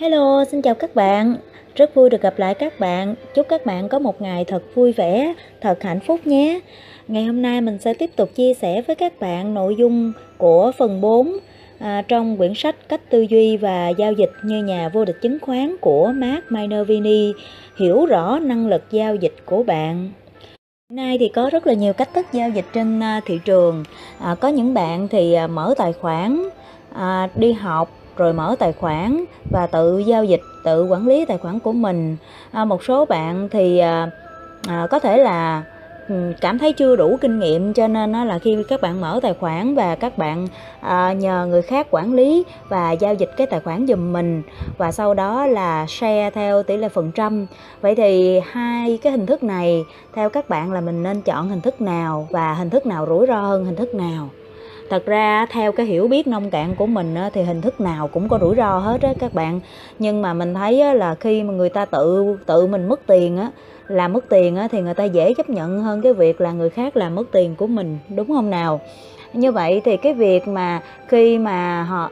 [0.00, 1.36] Hello, xin chào các bạn.
[1.74, 3.14] Rất vui được gặp lại các bạn.
[3.34, 6.60] Chúc các bạn có một ngày thật vui vẻ, thật hạnh phúc nhé.
[7.08, 10.72] Ngày hôm nay mình sẽ tiếp tục chia sẻ với các bạn nội dung của
[10.78, 11.36] phần 4
[11.78, 15.38] à, trong quyển sách Cách tư duy và giao dịch như nhà vô địch chứng
[15.40, 17.32] khoán của Mark Minervini.
[17.76, 20.10] Hiểu rõ năng lực giao dịch của bạn.
[20.90, 23.84] Hiện nay thì có rất là nhiều cách thức giao dịch trên à, thị trường.
[24.20, 26.42] À, có những bạn thì à, mở tài khoản,
[26.94, 31.38] à, đi học rồi mở tài khoản và tự giao dịch tự quản lý tài
[31.38, 32.16] khoản của mình.
[32.52, 34.10] À, một số bạn thì à,
[34.68, 35.62] à, có thể là
[36.08, 39.34] ừ, cảm thấy chưa đủ kinh nghiệm cho nên là khi các bạn mở tài
[39.34, 40.46] khoản và các bạn
[40.80, 44.42] à, nhờ người khác quản lý và giao dịch cái tài khoản giùm mình
[44.78, 47.46] và sau đó là share theo tỷ lệ phần trăm.
[47.80, 51.60] Vậy thì hai cái hình thức này theo các bạn là mình nên chọn hình
[51.60, 54.28] thức nào và hình thức nào rủi ro hơn hình thức nào?
[54.90, 58.28] Thật ra theo cái hiểu biết nông cạn của mình thì hình thức nào cũng
[58.28, 59.60] có rủi ro hết á các bạn.
[59.98, 63.50] Nhưng mà mình thấy là khi mà người ta tự tự mình mất tiền á
[63.88, 66.70] làm mất tiền á thì người ta dễ chấp nhận hơn cái việc là người
[66.70, 68.80] khác làm mất tiền của mình đúng không nào?
[69.32, 72.10] Như vậy thì cái việc mà khi mà họ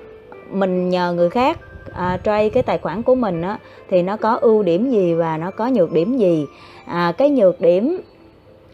[0.51, 1.59] mình nhờ người khác
[1.93, 3.59] à, trade cái tài khoản của mình á
[3.91, 6.47] thì nó có ưu điểm gì và nó có nhược điểm gì?
[6.84, 8.01] À, cái nhược điểm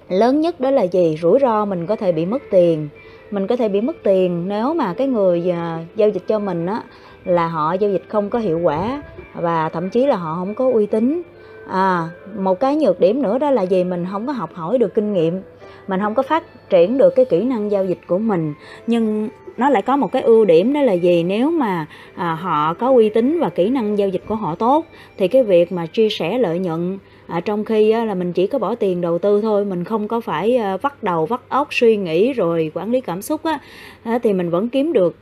[0.08, 1.19] lớn nhất đó là gì?
[1.22, 2.88] Rủi ro mình có thể bị mất tiền
[3.34, 6.66] mình có thể bị mất tiền nếu mà cái người à, giao dịch cho mình
[6.66, 6.82] á
[7.24, 9.02] là họ giao dịch không có hiệu quả
[9.34, 11.22] và thậm chí là họ không có uy tín.
[11.68, 13.84] À một cái nhược điểm nữa đó là gì?
[13.84, 15.41] Mình không có học hỏi được kinh nghiệm.
[15.88, 18.54] Mình không có phát triển được cái kỹ năng giao dịch của mình.
[18.86, 21.22] Nhưng nó lại có một cái ưu điểm đó là gì?
[21.22, 24.86] Nếu mà à, họ có uy tín và kỹ năng giao dịch của họ tốt
[25.19, 28.47] thì cái việc mà chia sẻ lợi nhuận à, trong khi á, là mình chỉ
[28.47, 31.69] có bỏ tiền đầu tư thôi mình không có phải à, vắt đầu vắt óc
[31.70, 33.58] suy nghĩ rồi quản lý cảm xúc á,
[34.05, 35.16] á thì mình vẫn kiếm được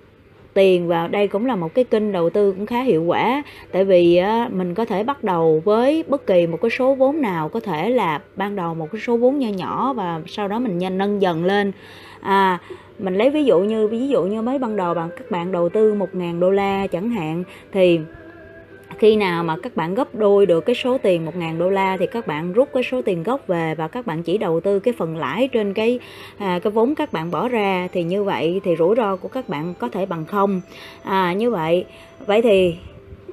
[0.54, 3.42] tiền vào đây cũng là một cái kênh đầu tư cũng khá hiệu quả.
[3.72, 7.20] Tại vì á, mình có thể bắt đầu với bất kỳ một cái số vốn
[7.20, 10.58] nào có thể là ban đầu một cái số vốn nho nhỏ và sau đó
[10.58, 11.72] mình nhanh nâng dần lên.
[12.20, 12.58] À
[12.98, 15.68] mình lấy ví dụ như ví dụ như mới ban đầu bạn các bạn đầu
[15.68, 18.00] tư một ngàn đô la chẳng hạn thì
[19.02, 22.06] khi nào mà các bạn gấp đôi được cái số tiền 1.000 đô la thì
[22.06, 24.94] các bạn rút cái số tiền gốc về và các bạn chỉ đầu tư cái
[24.98, 25.98] phần lãi trên cái
[26.38, 29.48] à, cái vốn các bạn bỏ ra thì như vậy thì rủi ro của các
[29.48, 30.60] bạn có thể bằng không.
[31.02, 31.84] À, như vậy
[32.26, 32.76] vậy thì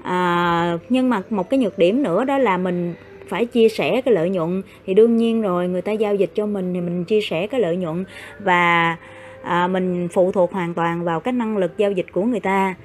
[0.04, 2.94] à, nhưng mà một cái nhược điểm nữa đó là mình
[3.28, 4.62] phải chia sẻ cái lợi nhuận.
[4.86, 7.62] Thì đương nhiên rồi người ta giao dịch cho mình thì mình chia sẻ cái
[7.62, 8.06] lợi nhuận
[8.40, 8.96] và
[9.44, 12.76] à, mình phụ thuộc hoàn toàn vào cái năng lực giao dịch của người ta.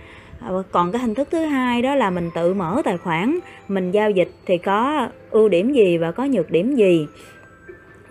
[0.44, 3.38] À, còn cái hình thức thứ hai đó là mình tự mở tài khoản,
[3.69, 7.06] mình giao dịch thì có ưu điểm gì và có nhược điểm gì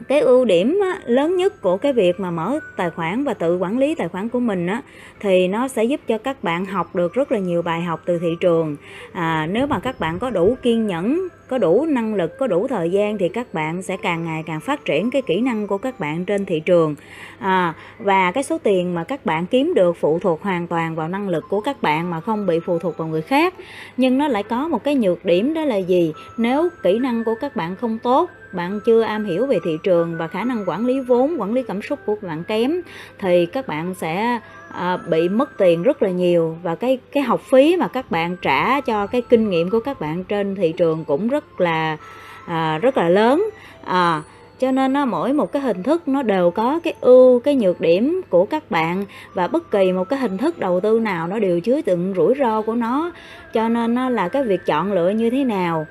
[0.07, 3.77] cái ưu điểm lớn nhất của cái việc mà mở tài khoản và tự quản
[3.77, 4.81] lý tài khoản của mình á,
[5.19, 8.19] thì nó sẽ giúp cho các bạn học được rất là nhiều bài học từ
[8.19, 8.75] thị trường.
[9.13, 12.67] À, nếu mà các bạn có đủ kiên nhẫn có đủ năng lực có đủ
[12.67, 15.77] thời gian thì các bạn sẽ càng ngày càng phát triển cái kỹ năng của
[15.77, 16.95] các bạn trên thị trường.
[17.39, 21.07] À, và cái số tiền mà các bạn kiếm được phụ thuộc hoàn toàn vào
[21.07, 23.53] năng lực của các bạn mà không bị phụ thuộc vào người khác.
[23.97, 26.13] Nhưng nó lại có một cái nhược điểm đó là gì?
[26.37, 30.17] Nếu kỹ năng của các bạn không tốt bạn chưa am hiểu về thị trường
[30.17, 32.81] và khả năng quản lý vốn quản lý cảm xúc của bạn kém
[33.19, 34.39] thì các bạn sẽ
[34.71, 38.37] à, bị mất tiền rất là nhiều và cái cái học phí mà các bạn
[38.41, 41.97] trả cho cái kinh nghiệm của các bạn trên thị trường cũng rất là
[42.45, 43.49] à, rất là lớn.
[43.85, 44.21] À,
[44.59, 47.81] cho nên nó mỗi một cái hình thức nó đều có cái ưu cái nhược
[47.81, 51.39] điểm của các bạn và bất kỳ một cái hình thức đầu tư nào nó
[51.39, 53.11] đều chứa đựng rủi ro của nó.
[53.53, 55.85] Cho nên nó là cái việc chọn lựa như thế nào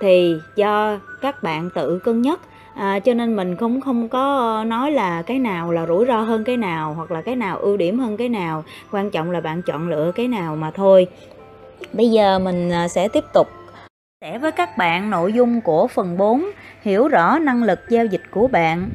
[0.00, 2.40] thì do các bạn tự cân nhắc.
[2.74, 6.20] À, cho nên mình không không có ờ, nói là cái nào là rủi ro
[6.20, 8.64] hơn cái nào hoặc là cái nào ưu điểm hơn cái nào.
[8.90, 11.06] Quan trọng là bạn chọn lựa cái nào mà thôi.
[11.92, 13.48] Bây giờ mình ờ, sẽ tiếp tục
[14.20, 16.50] sẽ với các bạn nội dung của phần 4
[16.82, 18.88] hiểu rõ năng lực giao dịch của bạn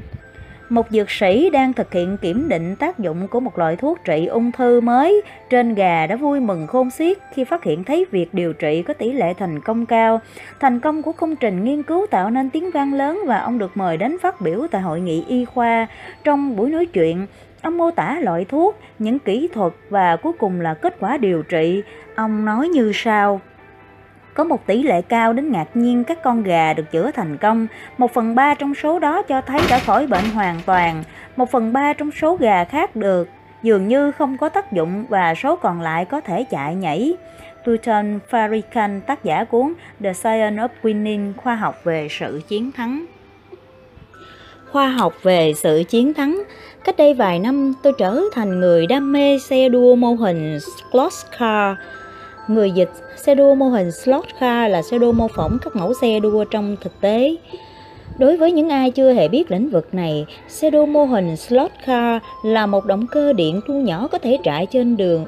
[0.71, 4.25] một dược sĩ đang thực hiện kiểm định tác dụng của một loại thuốc trị
[4.25, 8.33] ung thư mới trên gà đã vui mừng khôn xiết khi phát hiện thấy việc
[8.33, 10.21] điều trị có tỷ lệ thành công cao.
[10.59, 13.77] Thành công của công trình nghiên cứu tạo nên tiếng vang lớn và ông được
[13.77, 15.87] mời đến phát biểu tại hội nghị y khoa.
[16.23, 17.27] Trong buổi nói chuyện,
[17.61, 21.43] Ông mô tả loại thuốc, những kỹ thuật và cuối cùng là kết quả điều
[21.43, 21.83] trị.
[22.15, 23.41] Ông nói như sau.
[24.33, 27.67] Có một tỷ lệ cao đến ngạc nhiên các con gà được chữa thành công,
[27.97, 31.03] một phần ba trong số đó cho thấy đã khỏi bệnh hoàn toàn,
[31.35, 33.29] một phần ba trong số gà khác được.
[33.63, 37.13] Dường như không có tác dụng và số còn lại có thể chạy nhảy.
[37.65, 39.73] Tuton Farikhan, tác giả cuốn
[40.03, 43.05] The Science of Winning, khoa học về sự chiến thắng.
[44.71, 46.43] Khoa học về sự chiến thắng.
[46.83, 50.57] Cách đây vài năm, tôi trở thành người đam mê xe đua mô hình
[50.91, 51.77] Close Car.
[52.53, 55.93] Người dịch xe đua mô hình slot car là xe đua mô phỏng các mẫu
[56.01, 57.35] xe đua trong thực tế.
[58.17, 61.71] Đối với những ai chưa hề biết lĩnh vực này, xe đua mô hình slot
[61.85, 65.25] car là một động cơ điện thu nhỏ có thể chạy trên đường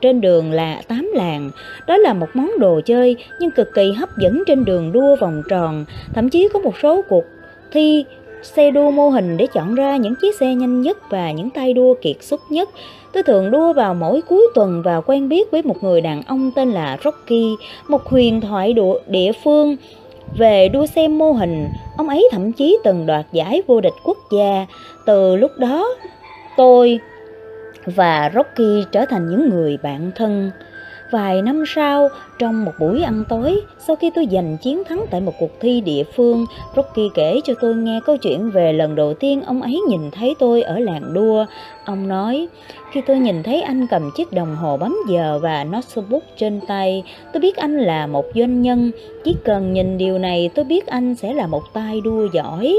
[0.00, 1.50] trên đường là tám làng.
[1.86, 5.42] Đó là một món đồ chơi nhưng cực kỳ hấp dẫn trên đường đua vòng
[5.48, 5.84] tròn.
[6.14, 7.24] Thậm chí có một số cuộc
[7.72, 8.04] thi
[8.42, 11.72] xe đua mô hình để chọn ra những chiếc xe nhanh nhất và những tay
[11.72, 12.68] đua kiệt xuất nhất.
[13.12, 16.50] Tôi thường đua vào mỗi cuối tuần và quen biết với một người đàn ông
[16.56, 17.56] tên là Rocky,
[17.88, 18.74] một huyền thoại
[19.06, 19.76] địa phương
[20.38, 21.68] về đua xe mô hình.
[21.96, 24.66] Ông ấy thậm chí từng đoạt giải vô địch quốc gia.
[25.06, 25.88] Từ lúc đó,
[26.56, 27.00] tôi
[27.86, 30.50] và Rocky trở thành những người bạn thân.
[31.12, 35.20] Vài năm sau, trong một buổi ăn tối, sau khi tôi giành chiến thắng tại
[35.20, 39.14] một cuộc thi địa phương, Rocky kể cho tôi nghe câu chuyện về lần đầu
[39.14, 41.46] tiên ông ấy nhìn thấy tôi ở làng đua.
[41.84, 42.48] Ông nói,
[42.92, 47.02] khi tôi nhìn thấy anh cầm chiếc đồng hồ bấm giờ và notebook trên tay,
[47.32, 48.90] tôi biết anh là một doanh nhân.
[49.24, 52.76] Chỉ cần nhìn điều này tôi biết anh sẽ là một tay đua giỏi.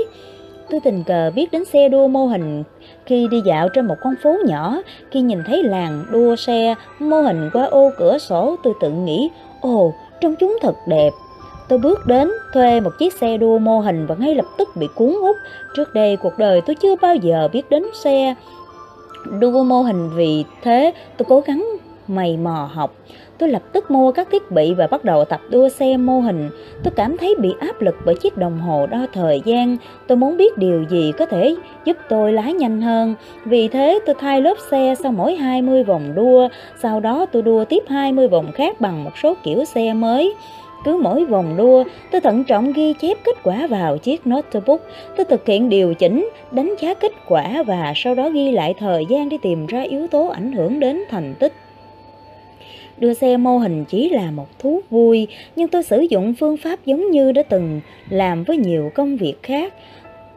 [0.70, 2.64] Tôi tình cờ biết đến xe đua mô hình
[3.06, 4.78] khi đi dạo trên một con phố nhỏ,
[5.12, 9.30] khi nhìn thấy làng đua xe mô hình qua ô cửa sổ, tôi tự nghĩ,
[9.62, 11.10] ồ, trông chúng thật đẹp.
[11.70, 14.88] Tôi bước đến, thuê một chiếc xe đua mô hình và ngay lập tức bị
[14.96, 15.38] cuốn hút.
[15.76, 18.36] Trước đây cuộc đời tôi chưa bao giờ biết đến xe
[19.40, 21.68] đua mô hình vì thế tôi cố gắng
[22.08, 22.96] mày mò học.
[23.44, 26.50] Tôi lập tức mua các thiết bị và bắt đầu tập đua xe mô hình.
[26.84, 29.78] Tôi cảm thấy bị áp lực bởi chiếc đồng hồ đo thời gian.
[30.08, 31.56] Tôi muốn biết điều gì có thể
[31.86, 33.16] giúp tôi lái nhanh hơn.
[33.46, 36.48] Vì thế tôi thay lớp xe sau mỗi 20 vòng đua.
[36.82, 40.36] Sau đó tôi đua tiếp 20 vòng khác bằng một số kiểu xe mới.
[40.86, 44.82] Cứ mỗi vòng đua, tôi thận trọng ghi chép kết quả vào chiếc notebook.
[45.18, 49.06] Tôi thực hiện điều chỉnh, đánh giá kết quả và sau đó ghi lại thời
[49.10, 51.54] gian để tìm ra yếu tố ảnh hưởng đến thành tích.
[53.04, 56.80] Đưa xe mô hình chỉ là một thú vui, nhưng tôi sử dụng phương pháp
[56.86, 59.74] giống như đã từng làm với nhiều công việc khác.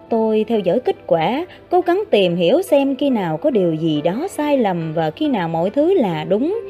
[0.08, 4.02] Tôi theo dõi kết quả, cố gắng tìm hiểu xem khi nào có điều gì
[4.02, 6.60] đó sai lầm và khi nào mọi thứ là đúng.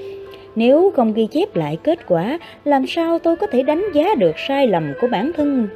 [0.56, 4.38] Nếu không ghi chép lại kết quả, làm sao tôi có thể đánh giá được
[4.48, 5.68] sai lầm của bản thân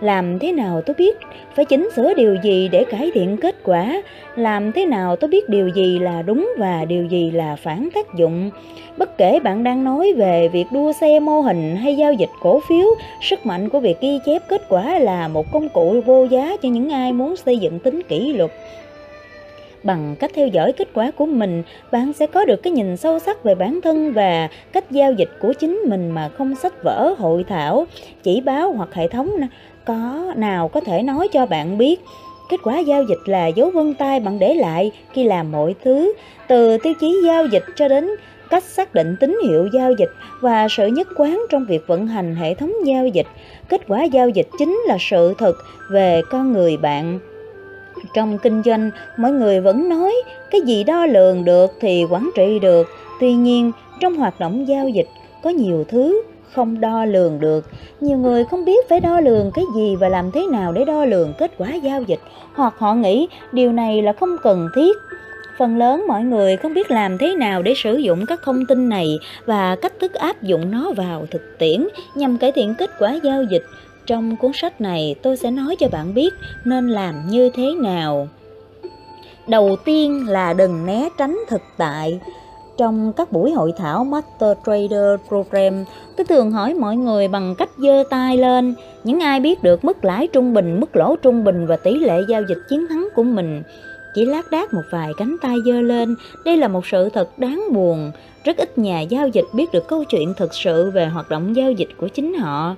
[0.00, 1.16] làm thế nào tôi biết?
[1.54, 4.02] Phải chỉnh sửa điều gì để cải thiện kết quả?
[4.36, 8.14] Làm thế nào tôi biết điều gì là đúng và điều gì là phản tác
[8.14, 8.50] dụng?
[8.96, 12.60] Bất kể bạn đang nói về việc đua xe mô hình hay giao dịch cổ
[12.68, 12.86] phiếu,
[13.22, 16.68] sức mạnh của việc ghi chép kết quả là một công cụ vô giá cho
[16.68, 18.50] những ai muốn xây dựng tính kỷ luật.
[19.82, 21.62] Bằng cách theo dõi kết quả của mình,
[21.92, 25.30] bạn sẽ có được cái nhìn sâu sắc về bản thân và cách giao dịch
[25.40, 27.86] của chính mình mà không sách vở, hội thảo,
[28.22, 29.30] chỉ báo hoặc hệ thống
[29.84, 32.00] có nào có thể nói cho bạn biết
[32.48, 36.12] kết quả giao dịch là dấu vân tay bạn để lại khi làm mọi thứ,
[36.48, 38.10] từ tiêu chí giao dịch cho đến
[38.50, 40.10] cách xác định tín hiệu giao dịch
[40.40, 43.26] và sự nhất quán trong việc vận hành hệ thống giao dịch.
[43.68, 45.56] Kết quả giao dịch chính là sự thực
[45.90, 47.18] về con người bạn.
[48.14, 50.14] Trong kinh doanh, mọi người vẫn nói
[50.50, 52.88] cái gì đo lường được thì quản trị được.
[53.20, 55.08] Tuy nhiên, trong hoạt động giao dịch
[55.42, 56.22] có nhiều thứ
[56.54, 57.64] không đo lường được.
[58.00, 61.04] Nhiều người không biết phải đo lường cái gì và làm thế nào để đo
[61.04, 62.20] lường kết quả giao dịch,
[62.54, 64.96] hoặc họ nghĩ điều này là không cần thiết.
[65.58, 68.88] Phần lớn mọi người không biết làm thế nào để sử dụng các thông tin
[68.88, 73.18] này và cách thức áp dụng nó vào thực tiễn nhằm cải thiện kết quả
[73.22, 73.62] giao dịch.
[74.06, 78.28] Trong cuốn sách này tôi sẽ nói cho bạn biết nên làm như thế nào.
[79.48, 82.20] Đầu tiên là đừng né tránh thực tại.
[82.76, 85.84] Trong các buổi hội thảo Master Trader Program,
[86.16, 90.04] tôi thường hỏi mọi người bằng cách giơ tay lên, những ai biết được mức
[90.04, 93.22] lãi trung bình, mức lỗ trung bình và tỷ lệ giao dịch chiến thắng của
[93.22, 93.62] mình.
[94.14, 96.14] Chỉ lác đác một vài cánh tay giơ lên,
[96.44, 98.12] đây là một sự thật đáng buồn.
[98.44, 101.72] Rất ít nhà giao dịch biết được câu chuyện thực sự về hoạt động giao
[101.72, 102.76] dịch của chính họ.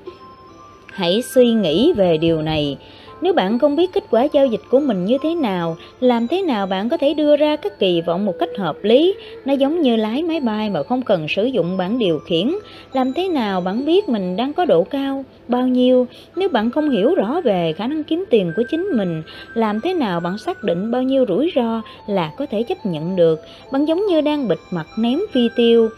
[0.86, 2.78] Hãy suy nghĩ về điều này
[3.20, 6.42] nếu bạn không biết kết quả giao dịch của mình như thế nào, làm thế
[6.42, 9.14] nào bạn có thể đưa ra các kỳ vọng một cách hợp lý?
[9.44, 12.54] Nó giống như lái máy bay mà không cần sử dụng bảng điều khiển.
[12.92, 16.06] Làm thế nào bạn biết mình đang có độ cao, bao nhiêu?
[16.36, 19.22] Nếu bạn không hiểu rõ về khả năng kiếm tiền của chính mình,
[19.54, 23.16] làm thế nào bạn xác định bao nhiêu rủi ro là có thể chấp nhận
[23.16, 23.40] được?
[23.72, 25.88] Bạn giống như đang bịt mặt ném phi tiêu.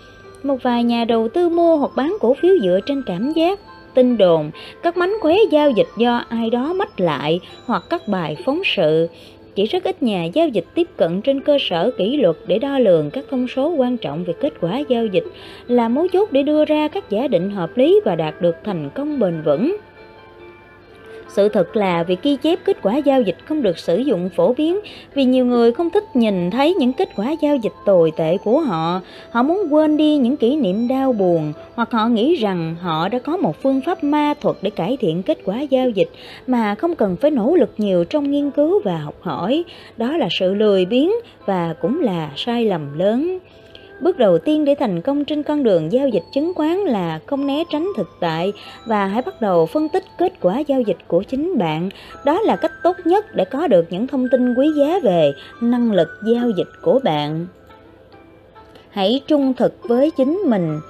[0.42, 3.60] Một vài nhà đầu tư mua hoặc bán cổ phiếu dựa trên cảm giác
[3.94, 4.50] tin đồn,
[4.82, 9.08] các mánh khóe giao dịch do ai đó mách lại hoặc các bài phóng sự.
[9.54, 12.78] Chỉ rất ít nhà giao dịch tiếp cận trên cơ sở kỷ luật để đo
[12.78, 15.24] lường các thông số quan trọng về kết quả giao dịch
[15.66, 18.90] là mấu chốt để đưa ra các giả định hợp lý và đạt được thành
[18.94, 19.76] công bền vững.
[21.28, 24.52] Sự thật là việc ghi chép kết quả giao dịch không được sử dụng phổ
[24.52, 24.78] biến,
[25.14, 28.60] vì nhiều người không thích nhìn thấy những kết quả giao dịch tồi tệ của
[28.60, 29.00] họ.
[29.30, 33.18] Họ muốn quên đi những kỷ niệm đau buồn, hoặc họ nghĩ rằng họ đã
[33.18, 36.08] có một phương pháp ma thuật để cải thiện kết quả giao dịch
[36.46, 39.64] mà không cần phải nỗ lực nhiều trong nghiên cứu và học hỏi.
[39.96, 41.10] Đó là sự lười biếng
[41.46, 43.38] và cũng là sai lầm lớn.
[44.00, 47.46] Bước đầu tiên để thành công trên con đường giao dịch chứng khoán là không
[47.46, 48.52] né tránh thực tại
[48.86, 51.90] và hãy bắt đầu phân tích kết quả giao dịch của chính bạn.
[52.24, 55.92] Đó là cách tốt nhất để có được những thông tin quý giá về năng
[55.92, 57.46] lực giao dịch của bạn.
[58.90, 60.80] Hãy trung thực với chính mình.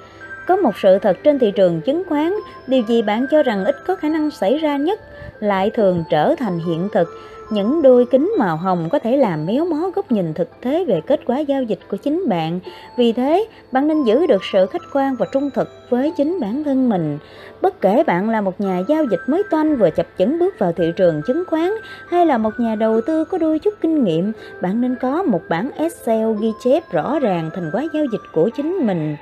[0.47, 2.35] Có một sự thật trên thị trường chứng khoán,
[2.67, 5.01] điều gì bạn cho rằng ít có khả năng xảy ra nhất
[5.41, 7.09] lại thường trở thành hiện thực
[7.51, 11.01] những đôi kính màu hồng có thể làm méo mó góc nhìn thực tế về
[11.07, 12.61] kết quả giao dịch của chính bạn.
[12.97, 16.65] Vì thế, bạn nên giữ được sự khách quan và trung thực với chính bản
[16.65, 17.19] thân mình.
[17.63, 20.73] Bất kể bạn là một nhà giao dịch mới toanh vừa chập chững bước vào
[20.73, 21.71] thị trường chứng khoán
[22.09, 25.41] hay là một nhà đầu tư có đôi chút kinh nghiệm, bạn nên có một
[25.49, 29.17] bản Excel ghi chép rõ ràng thành quả giao dịch của chính mình.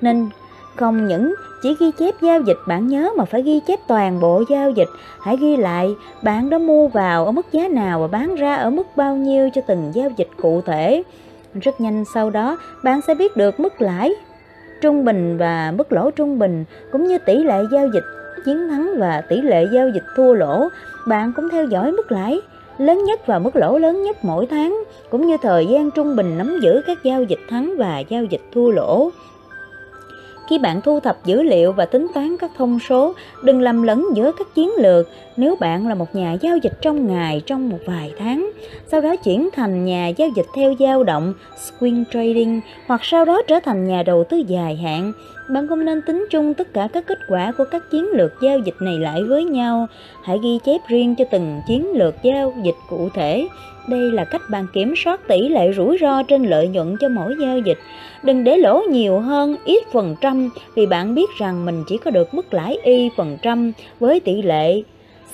[0.00, 0.28] Nên
[0.76, 4.42] không những chỉ ghi chép giao dịch, bạn nhớ mà phải ghi chép toàn bộ
[4.48, 4.88] giao dịch.
[5.20, 8.70] Hãy ghi lại, bạn đã mua vào ở mức giá nào và bán ra ở
[8.70, 11.02] mức bao nhiêu cho từng giao dịch cụ thể.
[11.60, 14.12] Rất nhanh sau đó, bạn sẽ biết được mức lãi
[14.80, 18.04] trung bình và mức lỗ trung bình, cũng như tỷ lệ giao dịch
[18.44, 20.68] chiến thắng và tỷ lệ giao dịch thua lỗ.
[21.08, 22.40] Bạn cũng theo dõi mức lãi
[22.78, 26.38] lớn nhất và mức lỗ lớn nhất mỗi tháng, cũng như thời gian trung bình
[26.38, 29.10] nắm giữ các giao dịch thắng và giao dịch thua lỗ.
[30.48, 34.06] Khi bạn thu thập dữ liệu và tính toán các thông số, đừng lầm lẫn
[34.14, 35.08] giữa các chiến lược.
[35.36, 38.50] Nếu bạn là một nhà giao dịch trong ngày trong một vài tháng,
[38.86, 43.42] sau đó chuyển thành nhà giao dịch theo dao động, swing trading, hoặc sau đó
[43.48, 45.12] trở thành nhà đầu tư dài hạn,
[45.48, 48.58] bạn không nên tính chung tất cả các kết quả của các chiến lược giao
[48.58, 49.86] dịch này lại với nhau.
[50.24, 53.48] Hãy ghi chép riêng cho từng chiến lược giao dịch cụ thể.
[53.88, 57.34] Đây là cách bạn kiểm soát tỷ lệ rủi ro trên lợi nhuận cho mỗi
[57.40, 57.78] giao dịch.
[58.22, 62.10] Đừng để lỗ nhiều hơn ít phần trăm vì bạn biết rằng mình chỉ có
[62.10, 64.82] được mức lãi y phần trăm với tỷ lệ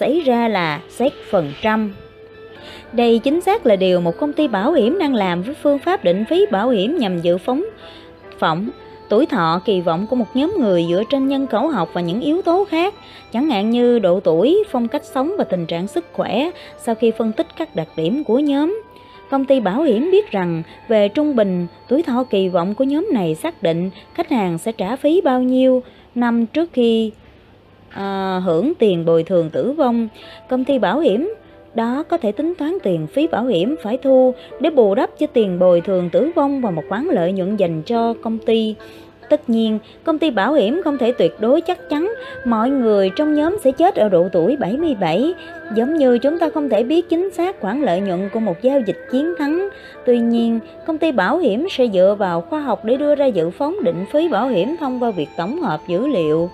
[0.01, 1.95] xảy ra là xét phần trăm.
[2.93, 6.05] Đây chính xác là điều một công ty bảo hiểm đang làm với phương pháp
[6.05, 7.65] định phí bảo hiểm nhằm dự phóng,
[8.39, 8.71] phỏng
[9.13, 12.21] tuổi thọ kỳ vọng của một nhóm người dựa trên nhân khẩu học và những
[12.21, 12.95] yếu tố khác,
[13.33, 17.11] chẳng hạn như độ tuổi, phong cách sống và tình trạng sức khỏe sau khi
[17.11, 18.83] phân tích các đặc điểm của nhóm.
[19.31, 23.09] Công ty bảo hiểm biết rằng về trung bình, tuổi thọ kỳ vọng của nhóm
[23.13, 25.83] này xác định khách hàng sẽ trả phí bao nhiêu
[26.15, 27.13] năm trước khi
[27.91, 30.09] à, hưởng tiền bồi thường tử vong.
[30.49, 31.35] Công ty bảo hiểm
[31.75, 35.27] đó có thể tính toán tiền phí bảo hiểm phải thu để bù đắp cho
[35.27, 38.75] tiền bồi thường tử vong và một khoản lợi nhuận dành cho công ty.
[39.29, 42.13] Tất nhiên, công ty bảo hiểm không thể tuyệt đối chắc chắn
[42.45, 45.35] mọi người trong nhóm sẽ chết ở độ tuổi 77,
[45.75, 48.81] giống như chúng ta không thể biết chính xác khoản lợi nhuận của một giao
[48.81, 49.69] dịch chiến thắng.
[50.07, 53.51] Tuy nhiên, công ty bảo hiểm sẽ dựa vào khoa học để đưa ra dự
[53.51, 56.51] phóng định phí bảo hiểm thông qua việc tổng hợp dữ liệu.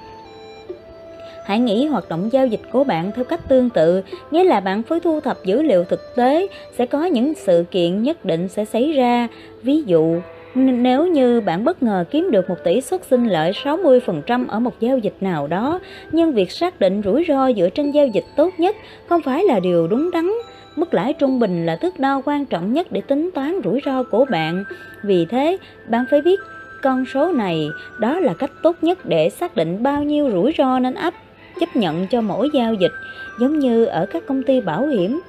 [1.44, 4.82] Hãy nghĩ hoạt động giao dịch của bạn theo cách tương tự, nghĩa là bạn
[4.82, 6.46] phải thu thập dữ liệu thực tế,
[6.78, 9.28] sẽ có những sự kiện nhất định sẽ xảy ra.
[9.62, 10.20] Ví dụ,
[10.54, 14.80] nếu như bạn bất ngờ kiếm được một tỷ suất sinh lợi 60% ở một
[14.80, 15.80] giao dịch nào đó,
[16.12, 18.76] nhưng việc xác định rủi ro dựa trên giao dịch tốt nhất
[19.08, 20.30] không phải là điều đúng đắn.
[20.76, 24.02] Mức lãi trung bình là thước đo quan trọng nhất để tính toán rủi ro
[24.02, 24.64] của bạn.
[25.02, 25.56] Vì thế,
[25.88, 26.40] bạn phải biết
[26.82, 27.68] con số này,
[28.00, 31.14] đó là cách tốt nhất để xác định bao nhiêu rủi ro nên áp
[31.60, 32.92] chấp nhận cho mỗi giao dịch,
[33.40, 35.20] giống như ở các công ty bảo hiểm.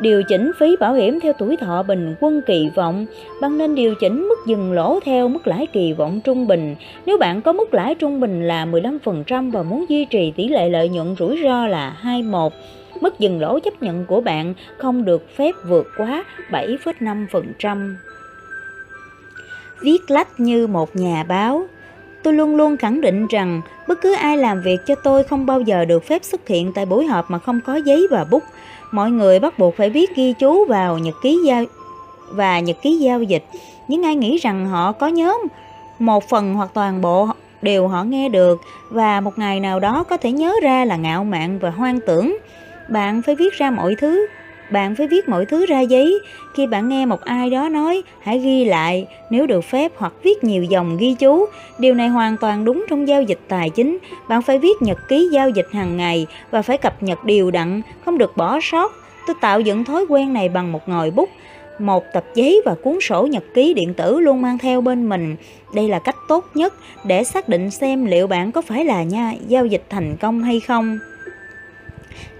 [0.00, 3.06] Điều chỉnh phí bảo hiểm theo tuổi thọ bình quân kỳ vọng,
[3.40, 6.76] bạn nên điều chỉnh mức dừng lỗ theo mức lãi kỳ vọng trung bình.
[7.06, 10.68] Nếu bạn có mức lãi trung bình là 15% và muốn duy trì tỷ lệ
[10.68, 12.52] lợi nhuận rủi ro là 21,
[13.00, 17.94] mức dừng lỗ chấp nhận của bạn không được phép vượt quá 7,5%.
[19.82, 21.66] Viết lách như một nhà báo
[22.22, 25.60] Tôi luôn luôn khẳng định rằng bất cứ ai làm việc cho tôi không bao
[25.60, 28.42] giờ được phép xuất hiện tại buổi họp mà không có giấy và bút.
[28.92, 31.64] Mọi người bắt buộc phải viết ghi chú vào nhật ký giao
[32.30, 33.44] và nhật ký giao dịch.
[33.88, 35.34] Những ai nghĩ rằng họ có nhớ
[35.98, 37.28] một phần hoặc toàn bộ,
[37.62, 41.24] đều họ nghe được và một ngày nào đó có thể nhớ ra là ngạo
[41.24, 42.36] mạn và hoang tưởng.
[42.88, 44.26] Bạn phải viết ra mọi thứ
[44.72, 46.18] bạn phải viết mọi thứ ra giấy.
[46.54, 50.44] Khi bạn nghe một ai đó nói, hãy ghi lại nếu được phép hoặc viết
[50.44, 51.46] nhiều dòng ghi chú.
[51.78, 53.98] Điều này hoàn toàn đúng trong giao dịch tài chính.
[54.28, 57.82] Bạn phải viết nhật ký giao dịch hàng ngày và phải cập nhật đều đặn,
[58.04, 58.92] không được bỏ sót.
[59.26, 61.28] Tôi tạo dựng thói quen này bằng một ngòi bút,
[61.78, 65.36] một tập giấy và cuốn sổ nhật ký điện tử luôn mang theo bên mình.
[65.74, 66.74] Đây là cách tốt nhất
[67.04, 70.60] để xác định xem liệu bạn có phải là nha giao dịch thành công hay
[70.60, 70.98] không.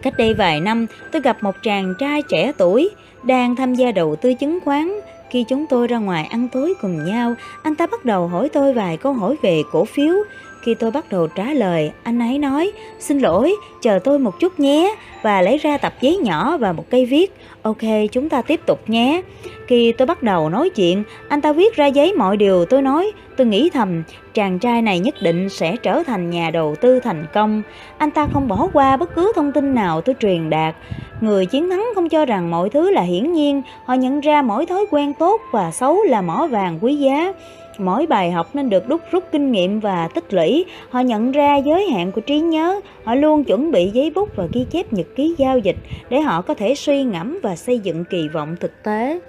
[0.03, 2.91] Cách đây vài năm, tôi gặp một chàng trai trẻ tuổi
[3.23, 4.93] đang tham gia đầu tư chứng khoán.
[5.31, 8.73] Khi chúng tôi ra ngoài ăn tối cùng nhau, anh ta bắt đầu hỏi tôi
[8.73, 10.15] vài câu hỏi về cổ phiếu.
[10.63, 14.61] Khi tôi bắt đầu trả lời, anh ấy nói, xin lỗi, chờ tôi một chút
[14.61, 17.35] nhé, và lấy ra tập giấy nhỏ và một cây viết.
[17.63, 19.23] Ok, chúng ta tiếp tục nhé.
[19.67, 23.13] Khi tôi bắt đầu nói chuyện, anh ta viết ra giấy mọi điều tôi nói.
[23.37, 24.03] Tôi nghĩ thầm,
[24.35, 27.63] chàng trai này nhất định sẽ trở thành nhà đầu tư thành công.
[27.99, 30.75] Anh ta không bỏ qua bất cứ thông tin nào tôi truyền đạt.
[31.21, 34.67] Người chiến thắng không cho rằng mọi thứ là hiển nhiên, họ nhận ra mỗi
[34.67, 37.33] thói quen tốt và xấu là mỏ vàng quý giá.
[37.79, 40.65] Mỗi bài học nên được đúc rút kinh nghiệm và tích lũy.
[40.91, 42.81] Họ nhận ra giới hạn của trí nhớ.
[43.05, 45.77] Họ luôn chuẩn bị giấy bút và ghi chép nhật ký giao dịch
[46.09, 49.21] để họ có thể suy ngẫm và xây dựng kỳ vọng thực tế.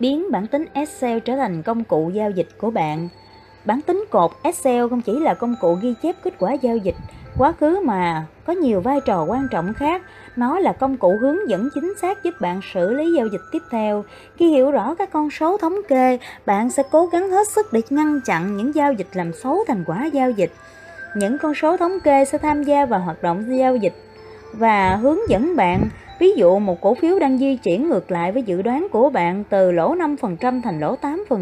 [0.00, 3.08] Biến bản tính Excel trở thành công cụ giao dịch của bạn.
[3.64, 6.96] Bản tính cột Excel không chỉ là công cụ ghi chép kết quả giao dịch
[7.38, 10.02] quá khứ mà có nhiều vai trò quan trọng khác.
[10.36, 13.62] Nó là công cụ hướng dẫn chính xác giúp bạn xử lý giao dịch tiếp
[13.70, 14.04] theo.
[14.36, 17.82] Khi hiểu rõ các con số thống kê, bạn sẽ cố gắng hết sức để
[17.90, 20.52] ngăn chặn những giao dịch làm xấu thành quả giao dịch.
[21.16, 23.94] Những con số thống kê sẽ tham gia vào hoạt động giao dịch
[24.52, 25.88] và hướng dẫn bạn
[26.18, 29.44] Ví dụ một cổ phiếu đang di chuyển ngược lại với dự đoán của bạn
[29.50, 30.96] từ lỗ 5% thành lỗ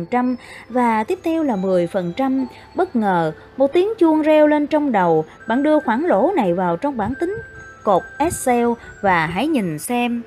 [0.09, 0.37] 8%
[0.69, 2.47] và tiếp theo là 10%.
[2.75, 6.77] Bất ngờ, một tiếng chuông reo lên trong đầu, bạn đưa khoản lỗ này vào
[6.77, 7.39] trong bản tính
[7.85, 8.67] cột Excel
[9.01, 10.23] và hãy nhìn xem.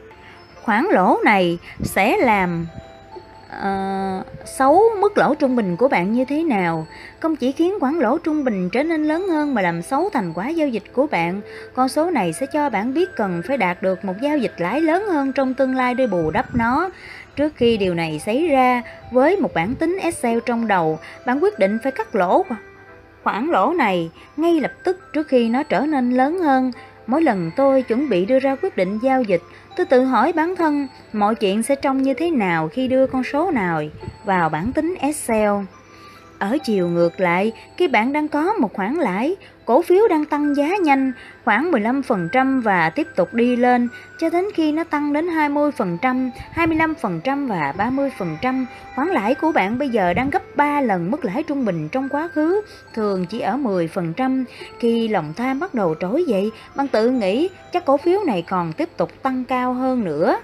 [0.63, 2.67] Khoản lỗ này sẽ làm
[3.55, 6.87] uh, xấu mức lỗ trung bình của bạn như thế nào.
[7.19, 10.33] Không chỉ khiến khoản lỗ trung bình trở nên lớn hơn mà làm xấu thành
[10.33, 11.41] quả giao dịch của bạn.
[11.73, 14.81] Con số này sẽ cho bạn biết cần phải đạt được một giao dịch lãi
[14.81, 16.89] lớn hơn trong tương lai để bù đắp nó.
[17.35, 18.81] Trước khi điều này xảy ra
[19.11, 22.45] với một bản tính excel trong đầu bạn quyết định phải cắt lỗ.
[23.23, 26.71] Khoản lỗ này ngay lập tức trước khi nó trở nên lớn hơn
[27.07, 29.41] mỗi lần tôi chuẩn bị đưa ra quyết định giao dịch,
[29.75, 33.23] Tôi tự hỏi bản thân, mọi chuyện sẽ trông như thế nào khi đưa con
[33.23, 33.81] số nào
[34.25, 35.51] vào bản tính Excel.
[36.39, 40.55] Ở chiều ngược lại, khi bạn đang có một khoản lãi, cổ phiếu đang tăng
[40.55, 41.11] giá nhanh
[41.45, 47.47] khoảng 15% và tiếp tục đi lên cho đến khi nó tăng đến 20%, 25%
[47.47, 48.65] và 30%.
[48.95, 52.09] Khoản lãi của bạn bây giờ đang gấp 3 lần mức lãi trung bình trong
[52.09, 52.61] quá khứ,
[52.93, 54.43] thường chỉ ở 10%.
[54.79, 58.73] Khi lòng tham bắt đầu trỗi dậy, bạn tự nghĩ chắc cổ phiếu này còn
[58.73, 60.37] tiếp tục tăng cao hơn nữa.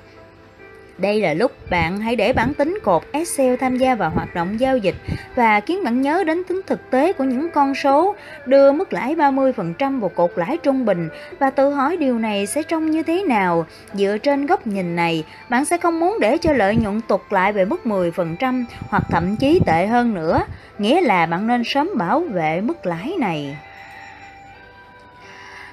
[1.02, 4.60] Đây là lúc bạn hãy để bản tính cột Excel tham gia vào hoạt động
[4.60, 4.96] giao dịch
[5.36, 9.16] và khiến bạn nhớ đến tính thực tế của những con số, đưa mức lãi
[9.16, 11.10] 30% vào cột lãi trung bình
[11.40, 13.66] và tự hỏi điều này sẽ trông như thế nào.
[13.94, 17.54] Dựa trên góc nhìn này, bạn sẽ không muốn để cho lợi nhuận tụt lại
[17.54, 20.42] về mức 10% hoặc thậm chí tệ hơn nữa,
[20.78, 23.58] nghĩa là bạn nên sớm bảo vệ mức lãi này.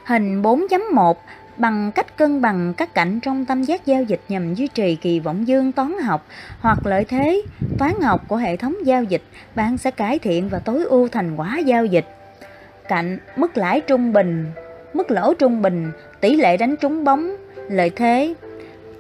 [0.04, 1.14] Hình 4.1
[1.59, 5.21] bằng cách cân bằng các cạnh trong tam giác giao dịch nhằm duy trì kỳ
[5.21, 6.27] vọng dương toán học
[6.61, 7.42] hoặc lợi thế
[7.79, 9.23] toán học của hệ thống giao dịch,
[9.55, 12.07] bạn sẽ cải thiện và tối ưu thành quả giao dịch.
[12.88, 14.47] Cạnh mức lãi trung bình,
[14.94, 15.90] mức lỗ trung bình,
[16.21, 17.37] tỷ lệ đánh trúng bóng,
[17.68, 18.35] lợi thế,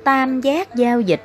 [0.04, 1.20] tam giác giao dịch.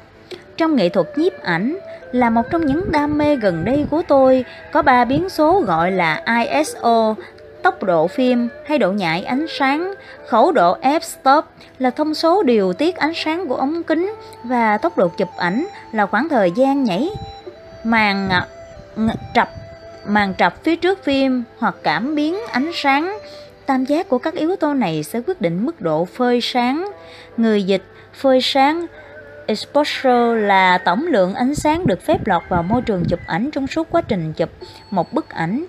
[0.57, 1.77] Trong nghệ thuật nhiếp ảnh
[2.11, 5.91] là một trong những đam mê gần đây của tôi, có ba biến số gọi
[5.91, 7.15] là ISO,
[7.63, 9.93] tốc độ phim hay độ nhạy ánh sáng,
[10.27, 11.41] khẩu độ f-stop
[11.79, 15.67] là thông số điều tiết ánh sáng của ống kính và tốc độ chụp ảnh
[15.91, 17.09] là khoảng thời gian nhảy
[17.83, 18.47] màn à,
[19.33, 19.49] trập
[20.05, 23.17] màn trập phía trước phim hoặc cảm biến ánh sáng.
[23.65, 26.91] Tam giác của các yếu tố này sẽ quyết định mức độ phơi sáng.
[27.37, 28.85] Người dịch phơi sáng
[29.45, 33.67] Exposure là tổng lượng ánh sáng được phép lọt vào môi trường chụp ảnh trong
[33.67, 34.49] suốt quá trình chụp
[34.89, 35.65] một bức ảnh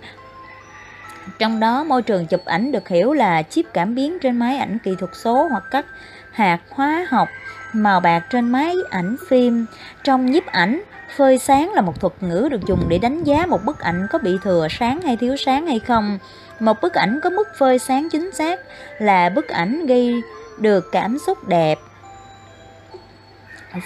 [1.38, 4.78] trong đó môi trường chụp ảnh được hiểu là chip cảm biến trên máy ảnh
[4.84, 5.86] kỹ thuật số hoặc các
[6.32, 7.28] hạt hóa học
[7.72, 9.66] màu bạc trên máy ảnh phim.
[10.04, 10.82] Trong nhiếp ảnh,
[11.16, 14.18] phơi sáng là một thuật ngữ được dùng để đánh giá một bức ảnh có
[14.18, 16.18] bị thừa sáng hay thiếu sáng hay không.
[16.60, 18.60] Một bức ảnh có mức phơi sáng chính xác
[18.98, 20.14] là bức ảnh gây
[20.58, 21.78] được cảm xúc đẹp,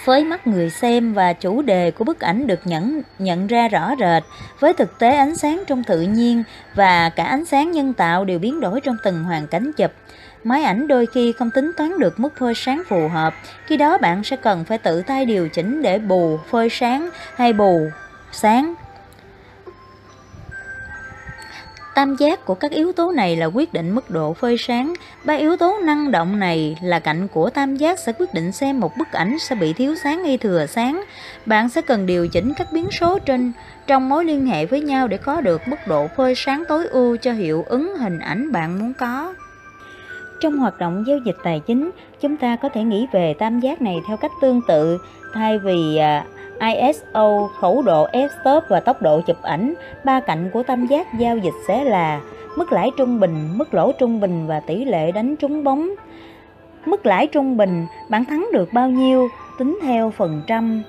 [0.05, 3.93] với mắt người xem và chủ đề của bức ảnh được nhận nhận ra rõ
[3.99, 4.23] rệt,
[4.59, 6.43] với thực tế ánh sáng trong tự nhiên
[6.75, 9.91] và cả ánh sáng nhân tạo đều biến đổi trong từng hoàn cảnh chụp.
[10.43, 13.33] Máy ảnh đôi khi không tính toán được mức phơi sáng phù hợp,
[13.65, 17.53] khi đó bạn sẽ cần phải tự tay điều chỉnh để bù phơi sáng hay
[17.53, 17.87] bù
[18.31, 18.73] sáng.
[21.99, 24.93] Tam giác của các yếu tố này là quyết định mức độ phơi sáng.
[25.23, 28.79] Ba yếu tố năng động này là cạnh của tam giác sẽ quyết định xem
[28.79, 31.03] một bức ảnh sẽ bị thiếu sáng hay thừa sáng.
[31.45, 33.51] Bạn sẽ cần điều chỉnh các biến số trên
[33.87, 37.17] trong mối liên hệ với nhau để có được mức độ phơi sáng tối ưu
[37.17, 39.33] cho hiệu ứng hình ảnh bạn muốn có.
[40.41, 43.81] Trong hoạt động giao dịch tài chính, chúng ta có thể nghĩ về tam giác
[43.81, 44.97] này theo cách tương tự,
[45.33, 46.25] thay vì à,
[46.59, 51.37] ISO, khẩu độ f-stop và tốc độ chụp ảnh, ba cạnh của tam giác giao
[51.37, 52.21] dịch sẽ là
[52.55, 55.89] mức lãi trung bình, mức lỗ trung bình và tỷ lệ đánh trúng bóng.
[56.85, 60.83] Mức lãi trung bình, bạn thắng được bao nhiêu, tính theo phần trăm.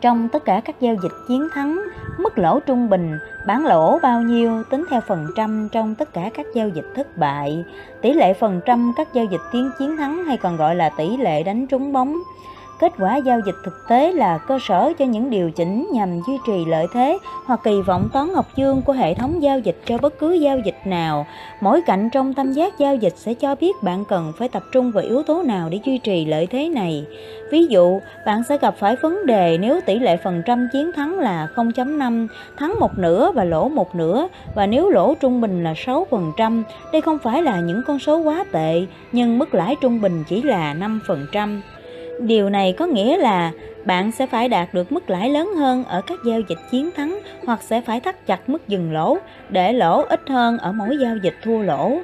[0.00, 1.80] Trong tất cả các giao dịch chiến thắng,
[2.18, 6.30] mức lỗ trung bình, bán lỗ bao nhiêu tính theo phần trăm trong tất cả
[6.34, 7.64] các giao dịch thất bại.
[8.00, 11.16] Tỷ lệ phần trăm các giao dịch tiến chiến thắng hay còn gọi là tỷ
[11.16, 12.16] lệ đánh trúng bóng.
[12.80, 16.34] Kết quả giao dịch thực tế là cơ sở cho những điều chỉnh nhằm duy
[16.46, 19.98] trì lợi thế hoặc kỳ vọng toán học dương của hệ thống giao dịch cho
[19.98, 21.26] bất cứ giao dịch nào.
[21.60, 24.92] Mỗi cạnh trong tam giác giao dịch sẽ cho biết bạn cần phải tập trung
[24.92, 27.04] vào yếu tố nào để duy trì lợi thế này.
[27.50, 31.18] Ví dụ, bạn sẽ gặp phải vấn đề nếu tỷ lệ phần trăm chiến thắng
[31.18, 35.72] là 0.5, thắng một nửa và lỗ một nửa, và nếu lỗ trung bình là
[35.72, 36.62] 6%.
[36.92, 40.42] Đây không phải là những con số quá tệ, nhưng mức lãi trung bình chỉ
[40.42, 41.60] là 5%.
[42.20, 43.52] Điều này có nghĩa là
[43.84, 47.18] bạn sẽ phải đạt được mức lãi lớn hơn ở các giao dịch chiến thắng
[47.46, 51.16] hoặc sẽ phải thắt chặt mức dừng lỗ để lỗ ít hơn ở mỗi giao
[51.16, 51.98] dịch thua lỗ.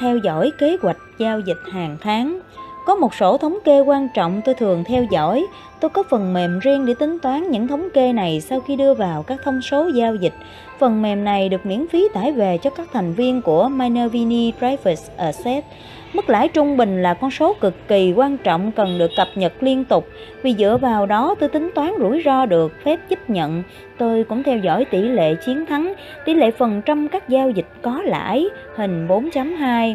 [0.00, 2.40] Theo dõi kế hoạch giao dịch hàng tháng.
[2.86, 5.46] Có một sổ thống kê quan trọng tôi thường theo dõi.
[5.80, 8.94] Tôi có phần mềm riêng để tính toán những thống kê này sau khi đưa
[8.94, 10.34] vào các thông số giao dịch.
[10.78, 15.02] Phần mềm này được miễn phí tải về cho các thành viên của Minervini Private
[15.16, 15.64] Asset.
[16.12, 19.52] Mức lãi trung bình là con số cực kỳ quan trọng cần được cập nhật
[19.60, 20.08] liên tục
[20.42, 23.62] vì dựa vào đó tôi tính toán rủi ro được phép chấp nhận.
[23.98, 25.92] Tôi cũng theo dõi tỷ lệ chiến thắng,
[26.24, 29.94] tỷ lệ phần trăm các giao dịch có lãi, hình 4.2.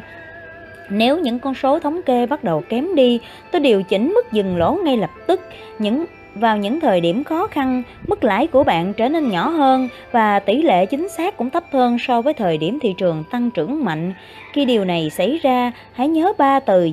[0.89, 3.19] Nếu những con số thống kê bắt đầu kém đi,
[3.51, 5.41] tôi điều chỉnh mức dừng lỗ ngay lập tức.
[5.79, 9.89] Những vào những thời điểm khó khăn, mức lãi của bạn trở nên nhỏ hơn
[10.11, 13.51] và tỷ lệ chính xác cũng thấp hơn so với thời điểm thị trường tăng
[13.51, 14.13] trưởng mạnh.
[14.53, 16.89] Khi điều này xảy ra, hãy nhớ ba từ